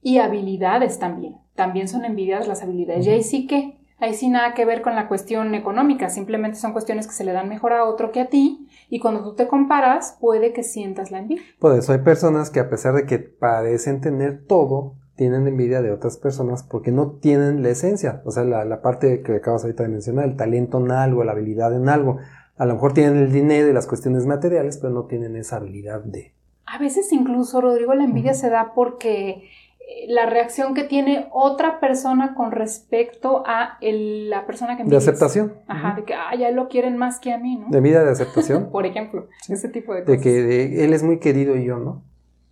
[0.02, 1.36] Y habilidades también.
[1.54, 3.06] También son envidiadas las habilidades.
[3.06, 6.72] Y ahí sí que, ahí sí nada que ver con la cuestión económica, simplemente son
[6.72, 8.68] cuestiones que se le dan mejor a otro que a ti.
[8.88, 11.42] Y cuando tú te comparas, puede que sientas la envidia.
[11.58, 15.92] Por eso hay personas que a pesar de que parecen tener todo, tienen envidia de
[15.92, 18.22] otras personas porque no tienen la esencia.
[18.26, 21.32] O sea, la, la parte que acabas ahorita de mencionar, el talento en algo, la
[21.32, 22.18] habilidad en algo.
[22.56, 26.04] A lo mejor tienen el dinero y las cuestiones materiales, pero no tienen esa habilidad
[26.04, 26.35] de
[26.66, 29.48] a veces incluso, Rodrigo, la envidia se da porque
[29.80, 35.04] eh, la reacción que tiene otra persona con respecto a la persona que envidias.
[35.04, 35.54] De aceptación.
[35.68, 37.68] Ajá, de que, ah, ya lo quieren más que a mí, ¿no?
[37.70, 38.68] De vida de aceptación.
[38.72, 40.16] Por ejemplo, ese tipo de cosas.
[40.16, 42.02] De que él es muy querido y yo, ¿no?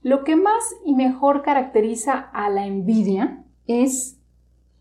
[0.03, 4.21] Lo que más y mejor caracteriza a la envidia es,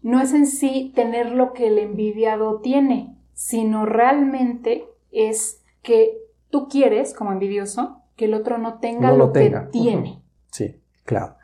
[0.04, 6.18] no es en sí tener lo que el envidiado tiene, sino realmente es que
[6.50, 10.22] tú quieres, como envidioso, que el otro no tenga lo, que tiene.
[10.52, 11.36] Sí, claro.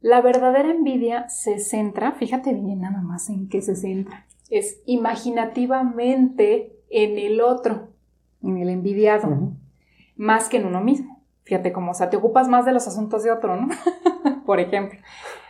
[0.00, 6.76] La verdadera envidia se centra, fíjate bien nada más en qué se centra, es imaginativamente
[6.88, 7.88] en el otro,
[8.42, 9.52] en el envidiado,
[10.16, 11.22] más que en uno mismo.
[11.42, 13.68] Fíjate cómo, o sea, te ocupas más de los asuntos de otro, ¿no?
[14.46, 14.98] Por ejemplo.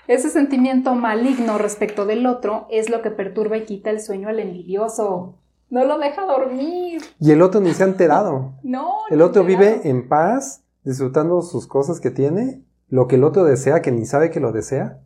[0.06, 4.40] Ese sentimiento maligno respecto del otro es lo que perturba y quita el sueño al
[4.40, 5.34] envidioso.
[5.70, 7.02] No lo deja dormir.
[7.20, 8.54] Y el otro ni se ha enterado.
[8.62, 8.88] no.
[9.10, 13.82] El otro vive en paz, disfrutando sus cosas que tiene, lo que el otro desea,
[13.82, 15.00] que ni sabe que lo desea.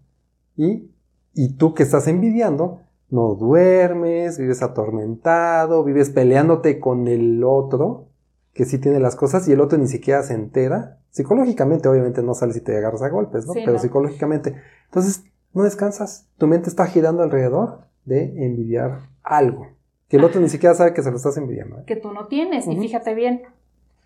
[0.57, 0.91] Y,
[1.35, 8.09] y tú que estás envidiando, no duermes, vives atormentado, vives peleándote con el otro,
[8.55, 10.99] que sí tiene las cosas, y el otro ni siquiera se entera.
[11.11, 13.53] Psicológicamente, obviamente, no sales y te agarras a golpes, ¿no?
[13.55, 14.55] Pero psicológicamente.
[14.87, 16.29] Entonces, no descansas.
[16.39, 19.67] Tu mente está girando alrededor de envidiar algo.
[20.13, 21.79] Que el otro ni siquiera sabe que se lo estás envidiando.
[21.79, 21.85] ¿eh?
[21.87, 22.67] Que tú no tienes.
[22.67, 23.45] Y fíjate bien,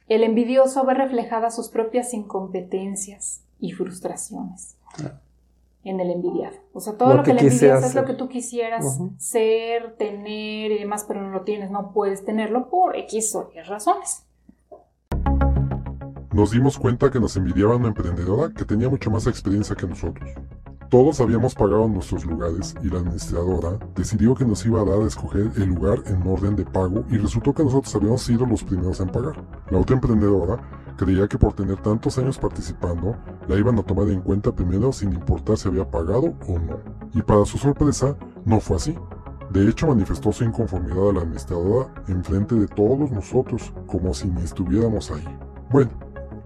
[0.07, 4.77] el envidioso ve reflejadas sus propias incompetencias y frustraciones
[5.83, 6.59] en el envidiado.
[6.73, 10.79] O sea, todo lo, que, le envidias es lo que tú quisieras ser, tener y
[10.79, 14.23] demás, pero no lo tienes, no puedes tenerlo por X o Y razones.
[16.33, 20.31] nos dimos cuenta que nos envidiaba una emprendedora que tenía mucho más experiencia que nosotros.
[20.89, 25.07] Todos habíamos pagado nuestros lugares y la administradora decidió que nos iba a dar a
[25.07, 29.01] escoger el lugar en orden de pago y resultó que nosotros habíamos sido los primeros
[29.01, 29.45] en pagar.
[29.69, 30.61] La otra emprendedora
[30.97, 33.17] creía que por tener tantos años participando,
[33.49, 36.79] la iban a tomar en cuenta primero sin importar si había pagado o no.
[37.15, 38.97] Y para su sorpresa, no fue así.
[39.51, 44.29] De hecho, manifestó su inconformidad a la administradora en frente de todos nosotros, como si
[44.29, 45.25] ni estuviéramos ahí.
[45.71, 45.91] Bueno,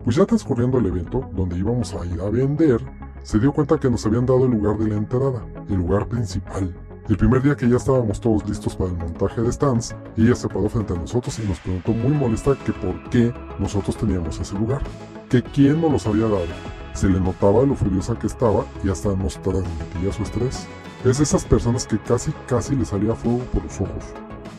[0.03, 2.81] pues ya transcurriendo el evento, donde íbamos a ir a vender,
[3.23, 6.75] se dio cuenta que nos habían dado el lugar de la entrada, el lugar principal.
[7.09, 10.49] El primer día que ya estábamos todos listos para el montaje de stands, ella se
[10.49, 14.57] paró frente a nosotros y nos preguntó muy molesta que por qué nosotros teníamos ese
[14.57, 14.83] lugar,
[15.29, 16.47] que quién nos los había dado.
[16.95, 20.67] Se le notaba lo furiosa que estaba y hasta nos transmitía su estrés.
[21.05, 24.05] Es esas personas que casi casi le salía fuego por los ojos.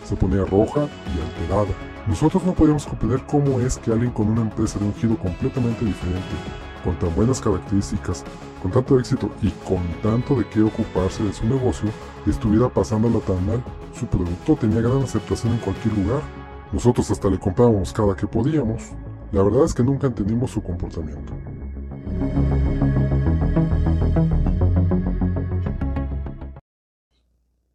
[0.04, 1.74] Se ponía roja y alterada.
[2.08, 5.86] Nosotros no podíamos comprender cómo es que alguien con una empresa de un giro completamente
[5.86, 6.36] diferente,
[6.84, 8.26] con tan buenas características,
[8.62, 11.90] con tanto éxito y con tanto de qué ocuparse de su negocio,
[12.28, 13.64] estuviera pasándola tan mal.
[13.94, 16.22] Su producto tenía gran aceptación en cualquier lugar.
[16.72, 18.92] Nosotros hasta le comprábamos cada que podíamos.
[19.32, 21.34] La verdad es que nunca entendimos su comportamiento.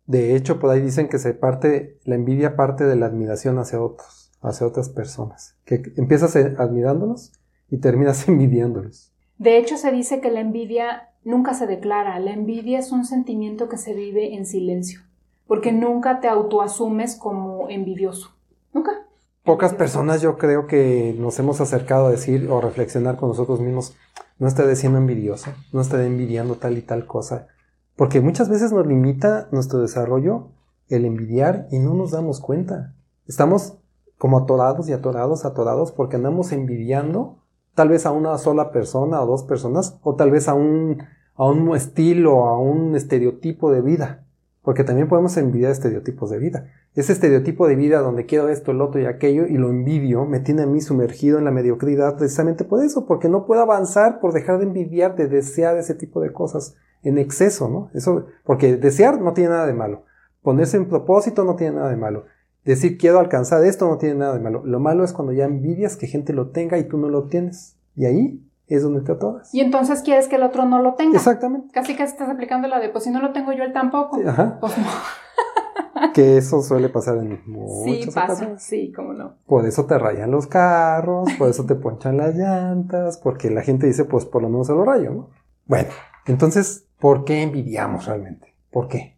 [0.07, 3.81] De hecho, por ahí dicen que se parte, la envidia parte de la admiración hacia
[3.81, 5.57] otros, hacia otras personas.
[5.65, 7.33] Que empiezas admirándolos
[7.69, 9.16] y terminas envidiándolos.
[9.39, 12.19] De hecho, se dice que la envidia nunca se declara.
[12.21, 15.01] La envidia es un sentimiento que se vive en silencio,
[15.47, 18.31] porque nunca te autoasumes como envidioso.
[18.73, 19.07] Nunca.
[19.45, 23.95] Pocas personas yo creo que nos hemos acercado a decir o reflexionar con nosotros mismos,
[24.39, 27.47] no estaré siendo envidioso, no estaré envidiando tal y tal cosa.
[27.95, 30.51] Porque muchas veces nos limita nuestro desarrollo
[30.89, 32.95] el envidiar y no nos damos cuenta.
[33.27, 33.79] Estamos
[34.19, 37.39] como atorados y atorados, atorados porque andamos envidiando
[37.77, 41.03] tal vez a una sola persona o dos personas o tal vez a un,
[41.37, 44.25] a un estilo, a un estereotipo de vida.
[44.63, 46.67] Porque también podemos envidiar estereotipos de vida.
[46.95, 50.41] Ese estereotipo de vida donde quiero esto, el otro y aquello y lo envidio, me
[50.41, 54.33] tiene a mí sumergido en la mediocridad precisamente por eso, porque no puedo avanzar por
[54.33, 57.91] dejar de envidiar, de desear ese tipo de cosas en exceso, ¿no?
[57.93, 60.05] Eso, porque desear no tiene nada de malo.
[60.43, 62.25] Ponerse en propósito no tiene nada de malo.
[62.67, 64.63] Decir quiero alcanzar esto no tiene nada de malo.
[64.65, 67.77] Lo malo es cuando ya envidias que gente lo tenga y tú no lo tienes.
[67.95, 69.55] Y ahí es donde te atoras.
[69.55, 71.17] Y entonces quieres que el otro no lo tenga.
[71.17, 71.69] Exactamente.
[71.73, 74.21] Casi casi estás aplicando la de, pues si no lo tengo yo, él tampoco.
[74.27, 74.59] Ajá.
[74.61, 74.85] Pues no.
[76.13, 78.25] que eso suele pasar en muchas Sí, pasa.
[78.33, 78.63] ocasiones.
[78.63, 79.35] Sí, cómo no.
[79.47, 83.87] Por eso te rayan los carros, por eso te ponchan las llantas, porque la gente
[83.87, 85.31] dice, pues por lo menos se lo rayo, ¿no?
[85.67, 85.89] Bueno,
[86.27, 88.55] entonces, ¿por qué envidiamos realmente?
[88.71, 89.17] ¿Por qué?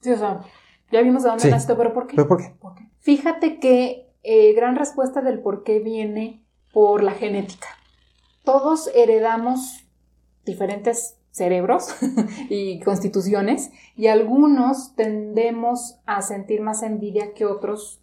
[0.00, 0.40] Sí, o sea,
[0.92, 1.50] ya vimos de dónde Sí.
[1.50, 2.16] nace, pero ¿por qué?
[2.16, 2.54] ¿Pero por qué?
[2.60, 2.88] ¿Por qué?
[3.00, 7.66] Fíjate que eh, gran respuesta del por qué viene por la genética.
[8.44, 9.84] Todos heredamos
[10.44, 11.94] diferentes cerebros
[12.50, 18.00] y constituciones y algunos tendemos a sentir más envidia que otros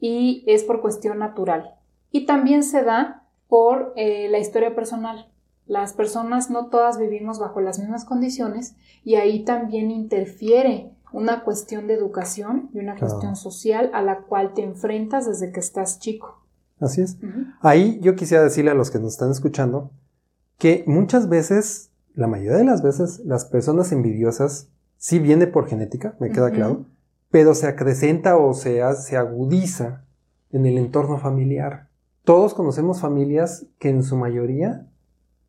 [0.00, 1.74] y es por cuestión natural.
[2.10, 5.28] Y también se da por eh, la historia personal.
[5.66, 11.86] Las personas no todas vivimos bajo las mismas condiciones y ahí también interfiere una cuestión
[11.86, 13.08] de educación y una Claro.
[13.14, 16.42] cuestión social a la cual te enfrentas desde que estás chico.
[16.80, 17.16] Así es.
[17.60, 19.92] Ahí yo quisiera decirle a los que nos están escuchando
[20.58, 26.16] que muchas veces, la mayoría de las veces, las personas envidiosas sí viene por genética,
[26.20, 26.86] me queda claro,
[27.30, 30.04] pero se acrecenta o se, se agudiza
[30.50, 31.88] en el entorno familiar.
[32.24, 34.86] Todos conocemos familias que en su mayoría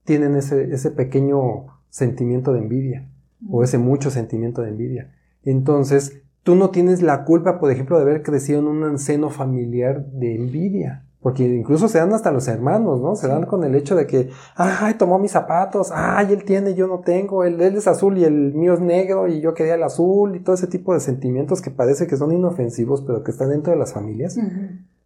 [0.06, 3.10] tienen ese, ese pequeño sentimiento de envidia
[3.50, 5.14] o ese mucho sentimiento de envidia.
[5.44, 10.06] Entonces, tú no tienes la culpa, por ejemplo, de haber crecido en un seno familiar
[10.08, 11.06] de envidia.
[11.22, 13.16] Porque incluso se dan hasta los hermanos, ¿no?
[13.16, 16.86] Se dan con el hecho de que, ay, tomó mis zapatos, ay, él tiene, yo
[16.88, 19.84] no tengo, él, él es azul y el mío es negro y yo quería el
[19.84, 23.52] azul y todo ese tipo de sentimientos que parece que son inofensivos, pero que están
[23.52, 24.38] dentro de las familias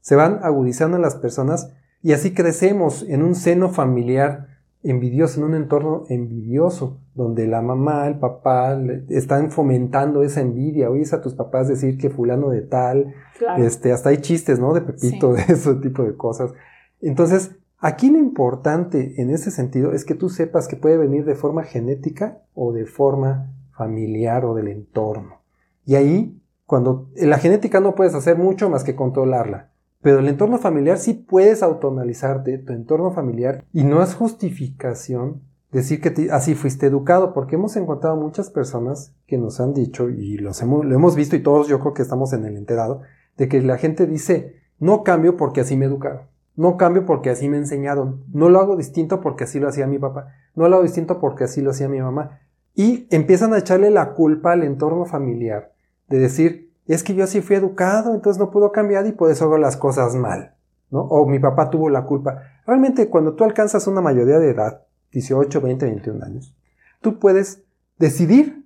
[0.08, 5.46] se van agudizando en las personas y así crecemos en un seno familiar envidioso, en
[5.48, 10.90] un entorno envidioso, donde la mamá, el papá le- están fomentando esa envidia.
[10.90, 13.64] Oyes a tus papás decir que fulano de tal, Claro.
[13.64, 14.74] este, hasta hay chistes, ¿no?
[14.74, 16.54] De Pepito, de ese tipo de cosas.
[17.02, 21.36] Entonces, aquí lo importante en ese sentido es que tú sepas que puede venir de
[21.36, 25.42] forma genética o de forma familiar o del entorno.
[25.86, 29.70] Y ahí, cuando la genética no puedes hacer mucho más que controlarla,
[30.08, 36.00] pero el entorno familiar sí puedes autoanalizarte, tu entorno familiar, y no es justificación decir
[36.00, 40.52] que así fuiste educado, porque hemos encontrado muchas personas que nos han dicho, y lo
[40.62, 43.02] hemos visto y todos yo creo que estamos en el enterado,
[43.36, 46.22] de que la gente dice, no cambio porque así me educaron.
[46.56, 48.24] No cambio porque así me enseñaron.
[48.32, 50.30] No lo hago distinto porque así lo hacía mi papá.
[50.56, 52.40] No lo hago distinto porque así lo hacía mi mamá.
[52.74, 55.74] Y empiezan a echarle la culpa al entorno familiar.
[56.08, 59.46] De decir, es que yo así fui educado, entonces no puedo cambiar y por eso
[59.46, 60.56] hago las cosas mal.
[60.90, 61.02] ¿no?
[61.02, 62.42] O mi papá tuvo la culpa.
[62.66, 66.56] Realmente cuando tú alcanzas una mayoría de edad, 18, 20, 21 años,
[67.02, 67.64] tú puedes
[67.98, 68.66] decidir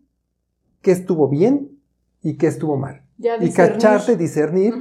[0.82, 1.80] qué estuvo bien
[2.22, 3.04] y qué estuvo mal.
[3.18, 4.74] y cacharte, discernir,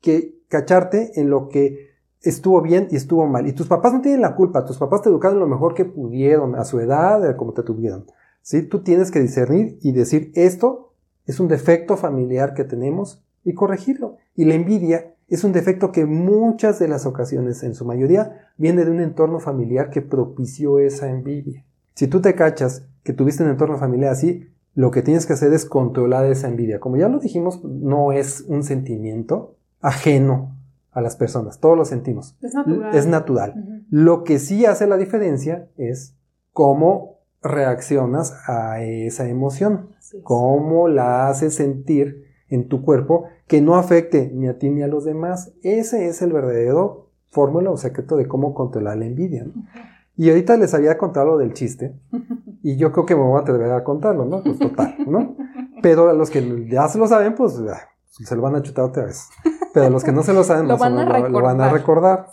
[0.00, 3.46] que cacharte en lo que estuvo bien y estuvo mal.
[3.46, 6.54] Y tus papás no tienen la culpa, tus papás te educaron lo mejor que pudieron,
[6.54, 8.06] a su edad, como te tuvieron.
[8.42, 8.62] ¿sí?
[8.62, 10.91] Tú tienes que discernir y decir, esto
[11.26, 14.16] es un defecto familiar que tenemos y corregirlo.
[14.34, 18.84] Y la envidia es un defecto que muchas de las ocasiones, en su mayoría, viene
[18.84, 21.64] de un entorno familiar que propició esa envidia.
[21.94, 25.52] Si tú te cachas que tuviste un entorno familiar así, lo que tienes que hacer
[25.52, 26.80] es controlar esa envidia.
[26.80, 30.56] Como ya lo dijimos, no es un sentimiento ajeno
[30.92, 32.36] a las personas, todos lo sentimos.
[32.42, 32.94] Es natural.
[32.94, 33.84] Es natural.
[33.90, 36.14] Lo que sí hace la diferencia es
[36.52, 39.90] cómo reaccionas a esa emoción,
[40.22, 44.86] cómo la haces sentir en tu cuerpo que no afecte ni a ti ni a
[44.86, 45.52] los demás.
[45.62, 49.46] Ese es el verdadero fórmula o secreto de cómo controlar la envidia.
[50.16, 51.98] Y ahorita les había contado lo del chiste,
[52.62, 54.42] y yo creo que me voy a atrever a contarlo, ¿no?
[54.42, 55.36] Pues total, ¿no?
[55.80, 57.60] Pero a los que ya se lo saben, pues
[58.04, 59.28] se lo van a chutar otra vez.
[59.72, 62.26] Pero a los que no se lo saben, lo, van, a lo, van a recordar.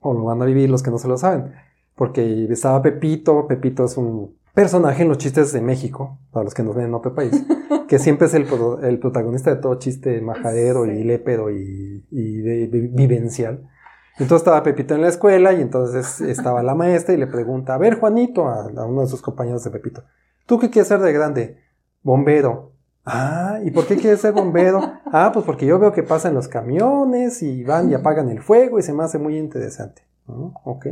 [0.00, 1.52] O lo van a vivir los que no se lo saben.
[1.96, 6.62] Porque estaba Pepito, Pepito es un personaje en los chistes de México, para los que
[6.62, 7.44] nos ven en otro país,
[7.88, 8.46] que siempre es el,
[8.82, 13.68] el protagonista de todo chiste majadero y lépedo y, vivencial.
[14.12, 17.78] Entonces estaba Pepito en la escuela y entonces estaba la maestra y le pregunta, a
[17.78, 20.04] ver Juanito, a, uno de sus compañeros de Pepito,
[20.46, 21.58] ¿tú qué quieres ser de grande?
[22.02, 22.72] Bombero.
[23.04, 24.80] Ah, ¿y por qué quieres ser bombero?
[25.12, 28.78] Ah, pues porque yo veo que pasan los camiones y van y apagan el fuego
[28.78, 30.02] y se me hace muy interesante.
[30.26, 30.86] ok.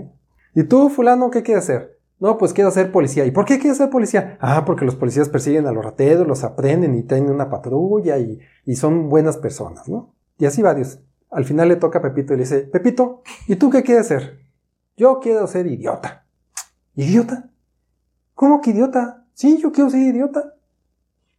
[0.54, 1.94] ¿Y tú, fulano, qué quieres hacer?
[2.20, 3.26] No, pues quiero ser policía.
[3.26, 4.38] ¿Y por qué quieres ser policía?
[4.40, 8.38] Ah, porque los policías persiguen a los rateros, los aprenden y tienen una patrulla y,
[8.64, 10.14] y son buenas personas, ¿no?
[10.38, 11.00] Y así varios.
[11.30, 14.38] Al final le toca a Pepito y le dice, Pepito, ¿y tú qué quieres ser?
[14.96, 16.24] Yo quiero ser idiota.
[16.94, 17.50] ¿Idiota?
[18.34, 19.24] ¿Cómo que idiota?
[19.34, 20.54] Sí, yo quiero ser idiota.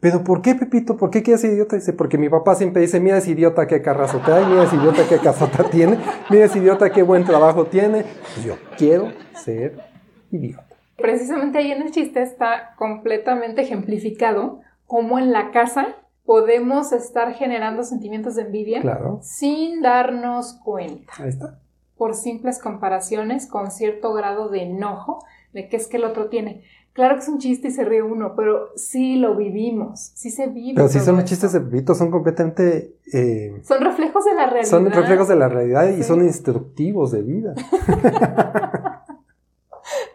[0.01, 0.97] ¿Pero por qué, Pepito?
[0.97, 1.77] ¿Por qué quieres ser idiota?
[1.77, 5.17] Dice, porque mi papá siempre dice, mira ese idiota qué carrazo trae, mira idiota qué
[5.19, 5.97] casota tiene,
[6.29, 8.05] mira idiota qué buen trabajo tiene.
[8.33, 9.13] Pues yo quiero
[9.43, 9.94] ser
[10.35, 10.75] idiota.
[10.97, 17.83] Precisamente ahí en el chiste está completamente ejemplificado cómo en la casa podemos estar generando
[17.83, 18.81] sentimientos de envidia
[19.21, 21.13] sin darnos cuenta.
[21.19, 21.59] Ahí está.
[21.97, 25.23] Por simples comparaciones con cierto grado de enojo
[25.53, 26.63] de qué es que el otro tiene.
[26.93, 30.47] Claro que es un chiste y se ríe uno, pero sí lo vivimos, sí se
[30.47, 30.75] vive.
[30.75, 32.95] Pero si son los chistes de Pepito, son completamente...
[33.11, 34.69] Eh, son reflejos de la realidad.
[34.69, 37.53] Son reflejos de la realidad y son instructivos de vida.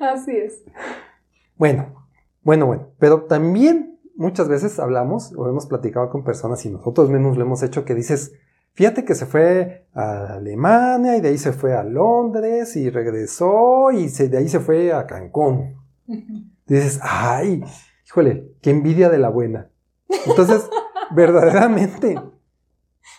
[0.01, 0.65] Así es.
[1.57, 2.07] Bueno,
[2.43, 7.37] bueno, bueno, pero también muchas veces hablamos o hemos platicado con personas y nosotros mismos
[7.37, 8.33] lo hemos hecho que dices,
[8.73, 13.91] fíjate que se fue a Alemania y de ahí se fue a Londres y regresó
[13.93, 15.77] y de ahí se fue a Cancún.
[16.67, 17.63] Dices, ay,
[18.07, 19.71] híjole, qué envidia de la buena.
[20.27, 20.69] Entonces,
[21.15, 22.17] verdaderamente,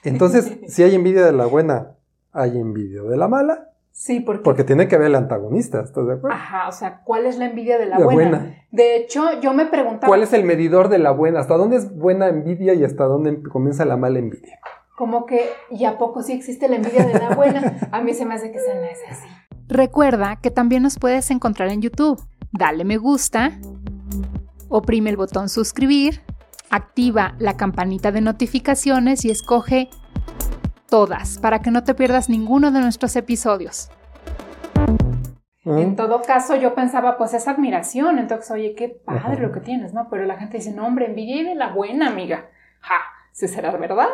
[0.04, 1.96] entonces, si hay envidia de la buena,
[2.32, 3.70] hay envidia de la mala.
[3.92, 4.44] Sí, porque...
[4.44, 6.36] Porque tiene que haber el antagonista, ¿estás de acuerdo?
[6.36, 8.66] Ajá, o sea, ¿cuál es la envidia de la, buena?
[8.72, 10.08] De hecho, yo me preguntaba...
[10.08, 11.40] ¿Cuál es el medidor de la buena?
[11.40, 14.60] ¿Hasta dónde es buena envidia y hasta dónde comienza la mala envidia?
[14.96, 17.90] Como que, ¿y a poco sí existe la envidia de la buena?
[17.92, 19.28] A mí se me hace que se me hace así.
[19.68, 22.22] Recuerda que también nos puedes encontrar en YouTube.
[22.52, 23.52] Dale me gusta,
[24.68, 26.22] oprime el botón suscribir,
[26.70, 29.90] activa la campanita de notificaciones y escoge
[30.92, 33.90] todas para que no te pierdas ninguno de nuestros episodios.
[35.64, 39.94] En todo caso, yo pensaba, pues es admiración, entonces, oye, qué padre lo que tienes,
[39.94, 40.10] ¿no?
[40.10, 42.50] Pero la gente dice, no, hombre, envidia de la buena, amiga.
[42.82, 42.96] Ja,
[43.32, 44.10] ¿se será verdad?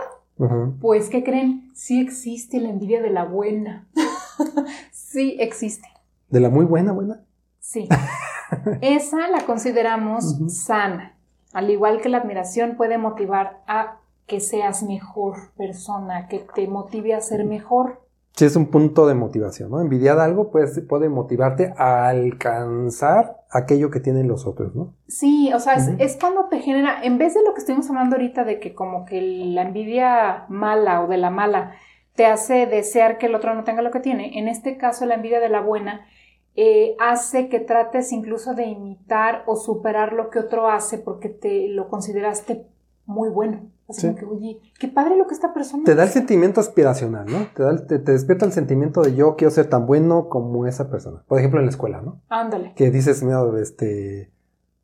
[0.80, 1.72] Pues, ¿qué creen?
[1.74, 3.88] Sí existe la envidia de la buena.
[4.92, 5.88] sí existe.
[6.30, 7.22] ¿De la muy buena, buena?
[7.60, 7.90] Sí.
[8.82, 11.16] Esa la consideramos sana.
[11.54, 13.97] Al igual que la admiración puede motivar a
[14.28, 18.02] que seas mejor persona, que te motive a ser mejor.
[18.36, 19.82] Sí, es un punto de motivación, ¿no?
[19.82, 24.94] Envidiar algo puede, puede motivarte a alcanzar aquello que tienen los otros, ¿no?
[25.08, 28.44] Sí, o sea, es, cuando te genera, en vez de lo que estuvimos hablando ahorita
[28.44, 31.72] de que como que la envidia mala o de la mala
[32.14, 35.16] te hace desear que el otro no tenga lo que tiene, en este caso la
[35.16, 36.06] envidia de la buena
[36.56, 41.70] eh, hace que trates incluso de imitar o superar lo que otro hace porque te
[41.70, 42.68] lo consideraste
[43.06, 43.70] muy bueno.
[43.90, 44.16] Así Sí.
[44.16, 47.48] que, oye, qué padre lo que esta persona Te da el sentimiento aspiracional, ¿no?
[47.56, 50.66] Te, da el- te, te despierta el sentimiento de yo quiero ser tan bueno como
[50.68, 51.24] esa persona.
[51.28, 52.22] Por ejemplo, en la escuela, ¿no?
[52.30, 52.74] Ándale.
[52.76, 54.32] Que dices, mira, este,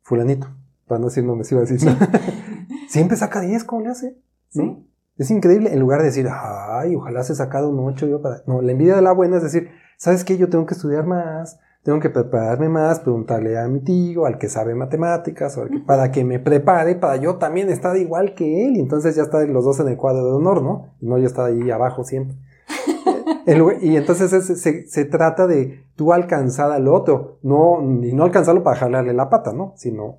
[0.02, 0.46] fulanito,
[0.86, 1.96] para no decir nombres, iba a decir, ¿no?
[2.88, 4.18] Siempre saca 10, ¿cómo le hace?
[4.54, 4.62] ¿No?
[4.62, 4.90] Sí.
[5.16, 8.42] Es increíble, en lugar de decir, ay, ojalá se sacado un 8 yo para...
[8.46, 10.36] No, la envidia de la buena es decir, ¿sabes qué?
[10.38, 14.48] Yo tengo que estudiar más, tengo que prepararme más, preguntarle a mi tío, al que
[14.48, 18.66] sabe matemáticas, o al que- para que me prepare, para yo también estar igual que
[18.66, 18.76] él.
[18.76, 20.88] Y entonces ya están los dos en el cuadro de honor, ¿no?
[21.00, 22.36] Y no yo estar ahí abajo siempre.
[23.82, 28.62] Y entonces es- se, se trata de tú alcanzar al otro, no, y no alcanzarlo
[28.62, 29.74] para jalarle la pata, ¿no?
[29.76, 30.18] Sino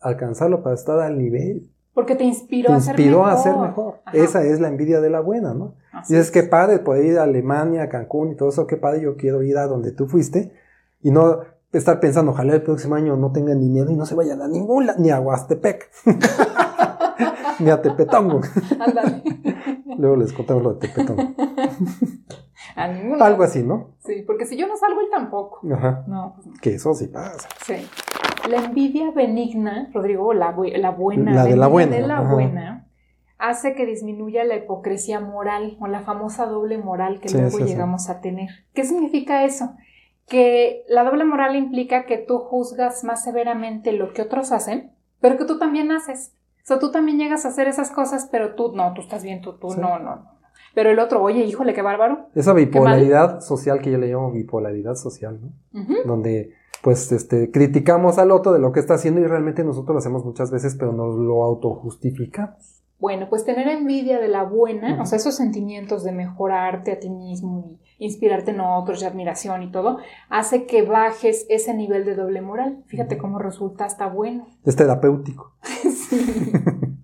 [0.00, 1.70] alcanzarlo para estar al nivel.
[1.94, 3.32] Porque te inspiró, Te a ser inspiró mejor.
[3.32, 3.94] a ser mejor.
[4.04, 4.16] Ajá.
[4.18, 5.74] Esa es la envidia de la buena, ¿no?
[5.92, 6.32] Así Dices, es.
[6.32, 9.42] qué padre poder ir a Alemania, a Cancún y todo eso, qué padre, yo quiero
[9.42, 10.52] ir a donde tú fuiste.
[11.02, 11.40] Y no
[11.72, 14.88] estar pensando, ojalá el próximo año no tengan dinero y no se vayan a ningún
[14.98, 15.90] ni a Huastepec,
[17.60, 18.40] ni a Tepetongo.
[18.80, 19.22] Ándale.
[19.98, 21.22] Luego les contamos lo de Tepetongo.
[22.74, 23.94] A ningún Algo así, ¿no?
[24.00, 25.60] Sí, porque si yo no salgo, él tampoco.
[25.72, 26.04] Ajá.
[26.06, 26.52] No, pues no.
[26.60, 27.48] Que eso sí pasa.
[27.64, 27.74] Sí.
[28.50, 32.32] La envidia benigna, Rodrigo, la, bu- la buena, La de la buena, de la ajá.
[32.34, 32.88] buena,
[33.38, 37.62] hace que disminuya la hipocresía moral o la famosa doble moral que Sí, luego sí,
[37.64, 37.68] sí.
[37.70, 38.48] llegamos a tener.
[38.74, 39.74] ¿Qué significa eso?
[40.26, 45.36] Que la doble moral implica que tú juzgas más severamente lo que otros hacen, pero
[45.36, 46.32] que tú también haces.
[46.58, 49.40] O sea, tú también llegas a hacer esas cosas, pero tú no, tú estás bien,
[49.40, 49.80] tú, tú Sí.
[49.80, 50.36] no, no, no.
[50.74, 52.28] Pero el otro, oye, híjole, qué bárbaro.
[52.34, 55.84] Esa bipolaridad social que yo le llamo bipolaridad social, ¿no?
[56.04, 56.52] Donde
[56.82, 60.24] pues este criticamos al otro de lo que está haciendo y realmente nosotros lo hacemos
[60.24, 62.75] muchas veces, pero nos lo autojustificamos.
[62.98, 67.10] Bueno, pues tener envidia de la buena, o sea, esos sentimientos de mejorarte a ti
[67.10, 69.98] mismo y inspirarte en otros y admiración y todo,
[70.30, 72.82] hace que bajes ese nivel de doble moral.
[72.86, 74.46] Fíjate cómo resulta hasta bueno.
[74.64, 75.52] Es terapéutico.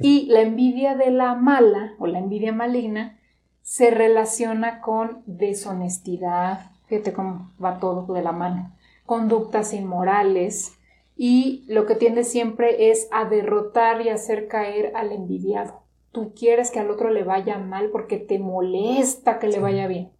[0.00, 3.18] Y la envidia de la mala o la envidia maligna
[3.62, 6.70] se relaciona con deshonestidad.
[6.86, 8.72] Fíjate cómo va todo de la mano.
[9.06, 10.77] Conductas inmorales
[11.20, 15.82] y lo que tiende siempre es a derrotar y hacer caer al envidiado.
[16.12, 20.10] Tú quieres que al otro le vaya mal porque te molesta que le vaya bien.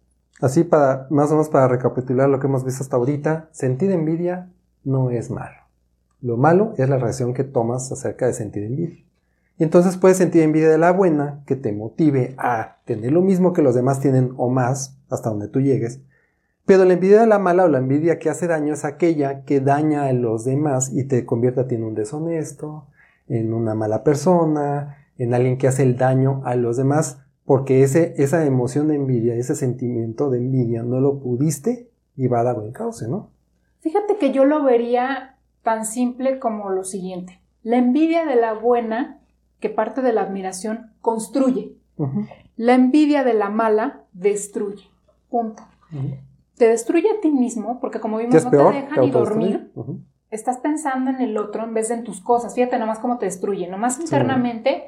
[0.41, 4.49] Así para, más o menos para recapitular lo que hemos visto hasta ahorita, sentir envidia
[4.83, 5.57] no es malo.
[6.21, 9.05] Lo malo es la reacción que tomas acerca de sentir envidia.
[9.57, 13.53] Y entonces puedes sentir envidia de la buena que te motive a tener lo mismo
[13.53, 16.01] que los demás tienen o más, hasta donde tú llegues.
[16.69, 19.59] Pero la envidia de la mala o la envidia que hace daño es aquella que
[19.59, 22.85] daña a los demás y te convierte a ti en un deshonesto,
[23.27, 28.13] en una mala persona, en alguien que hace el daño a los demás, porque ese,
[28.17, 33.07] esa emoción de envidia, ese sentimiento de envidia no lo pudiste llevar a buen cauce,
[33.07, 33.31] ¿no?
[33.79, 37.41] Fíjate que yo lo vería tan simple como lo siguiente.
[37.63, 39.21] La envidia de la buena,
[39.59, 41.73] que parte de la admiración, construye.
[42.57, 44.83] La envidia de la mala destruye.
[45.31, 45.63] Punto.
[46.59, 48.73] Te destruye a ti mismo porque como ¿Qué vimos no peor?
[48.73, 49.71] te deja ni dormir.
[50.29, 52.53] Estás pensando en el otro en vez de en tus cosas.
[52.53, 53.67] Fíjate nomás cómo te destruye.
[53.67, 54.83] Nomás internamente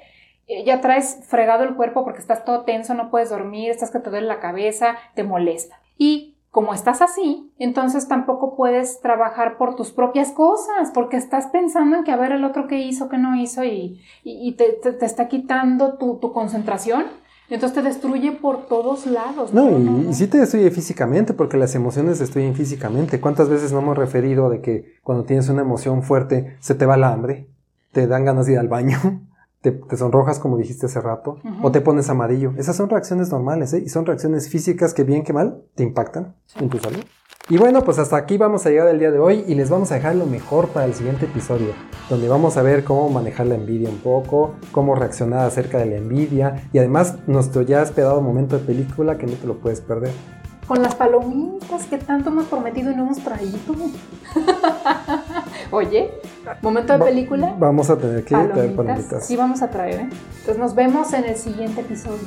[0.47, 3.99] eh, ya traes fregado el cuerpo porque estás todo tenso, no puedes dormir, estás que
[3.99, 5.79] te duele la cabeza, te molesta.
[5.97, 11.95] Y como estás así, entonces tampoco puedes trabajar por tus propias cosas, porque estás pensando
[11.95, 14.73] en que a ver el otro qué hizo, qué no hizo y, y- y te,
[14.73, 17.05] te- te está quitando tu, tu concentración.
[17.51, 19.53] Entonces te destruye por todos lados.
[19.53, 23.19] No, y, y sí te destruye físicamente, porque las emociones destruyen físicamente.
[23.19, 26.95] ¿Cuántas veces no hemos referido de que cuando tienes una emoción fuerte se te va
[26.95, 27.49] la hambre,
[27.91, 28.97] te dan ganas de ir al baño,
[29.61, 32.53] te, te sonrojas como dijiste hace rato, o te pones amarillo?
[32.57, 33.83] Esas son reacciones normales, ¿eh?
[33.85, 37.03] Y son reacciones físicas que bien que mal te impactan en tu salud.
[37.51, 39.91] Y bueno, pues hasta aquí vamos a llegar el día de hoy y les vamos
[39.91, 41.73] a dejar lo mejor para el siguiente episodio,
[42.09, 45.97] donde vamos a ver cómo manejar la envidia un poco, cómo reaccionar acerca de la
[45.97, 50.13] envidia y además nuestro ya esperado momento de película que no te lo puedes perder.
[50.65, 53.57] Con las palomitas que tanto hemos prometido y no hemos traído.
[55.71, 56.09] Oye,
[56.61, 57.55] momento de Va- película.
[57.59, 58.75] Vamos a tener que traer Palomitas.
[58.77, 59.25] palomitas.
[59.25, 60.09] Sí, vamos a traer, ¿eh?
[60.39, 62.19] Entonces nos vemos en el siguiente episodio.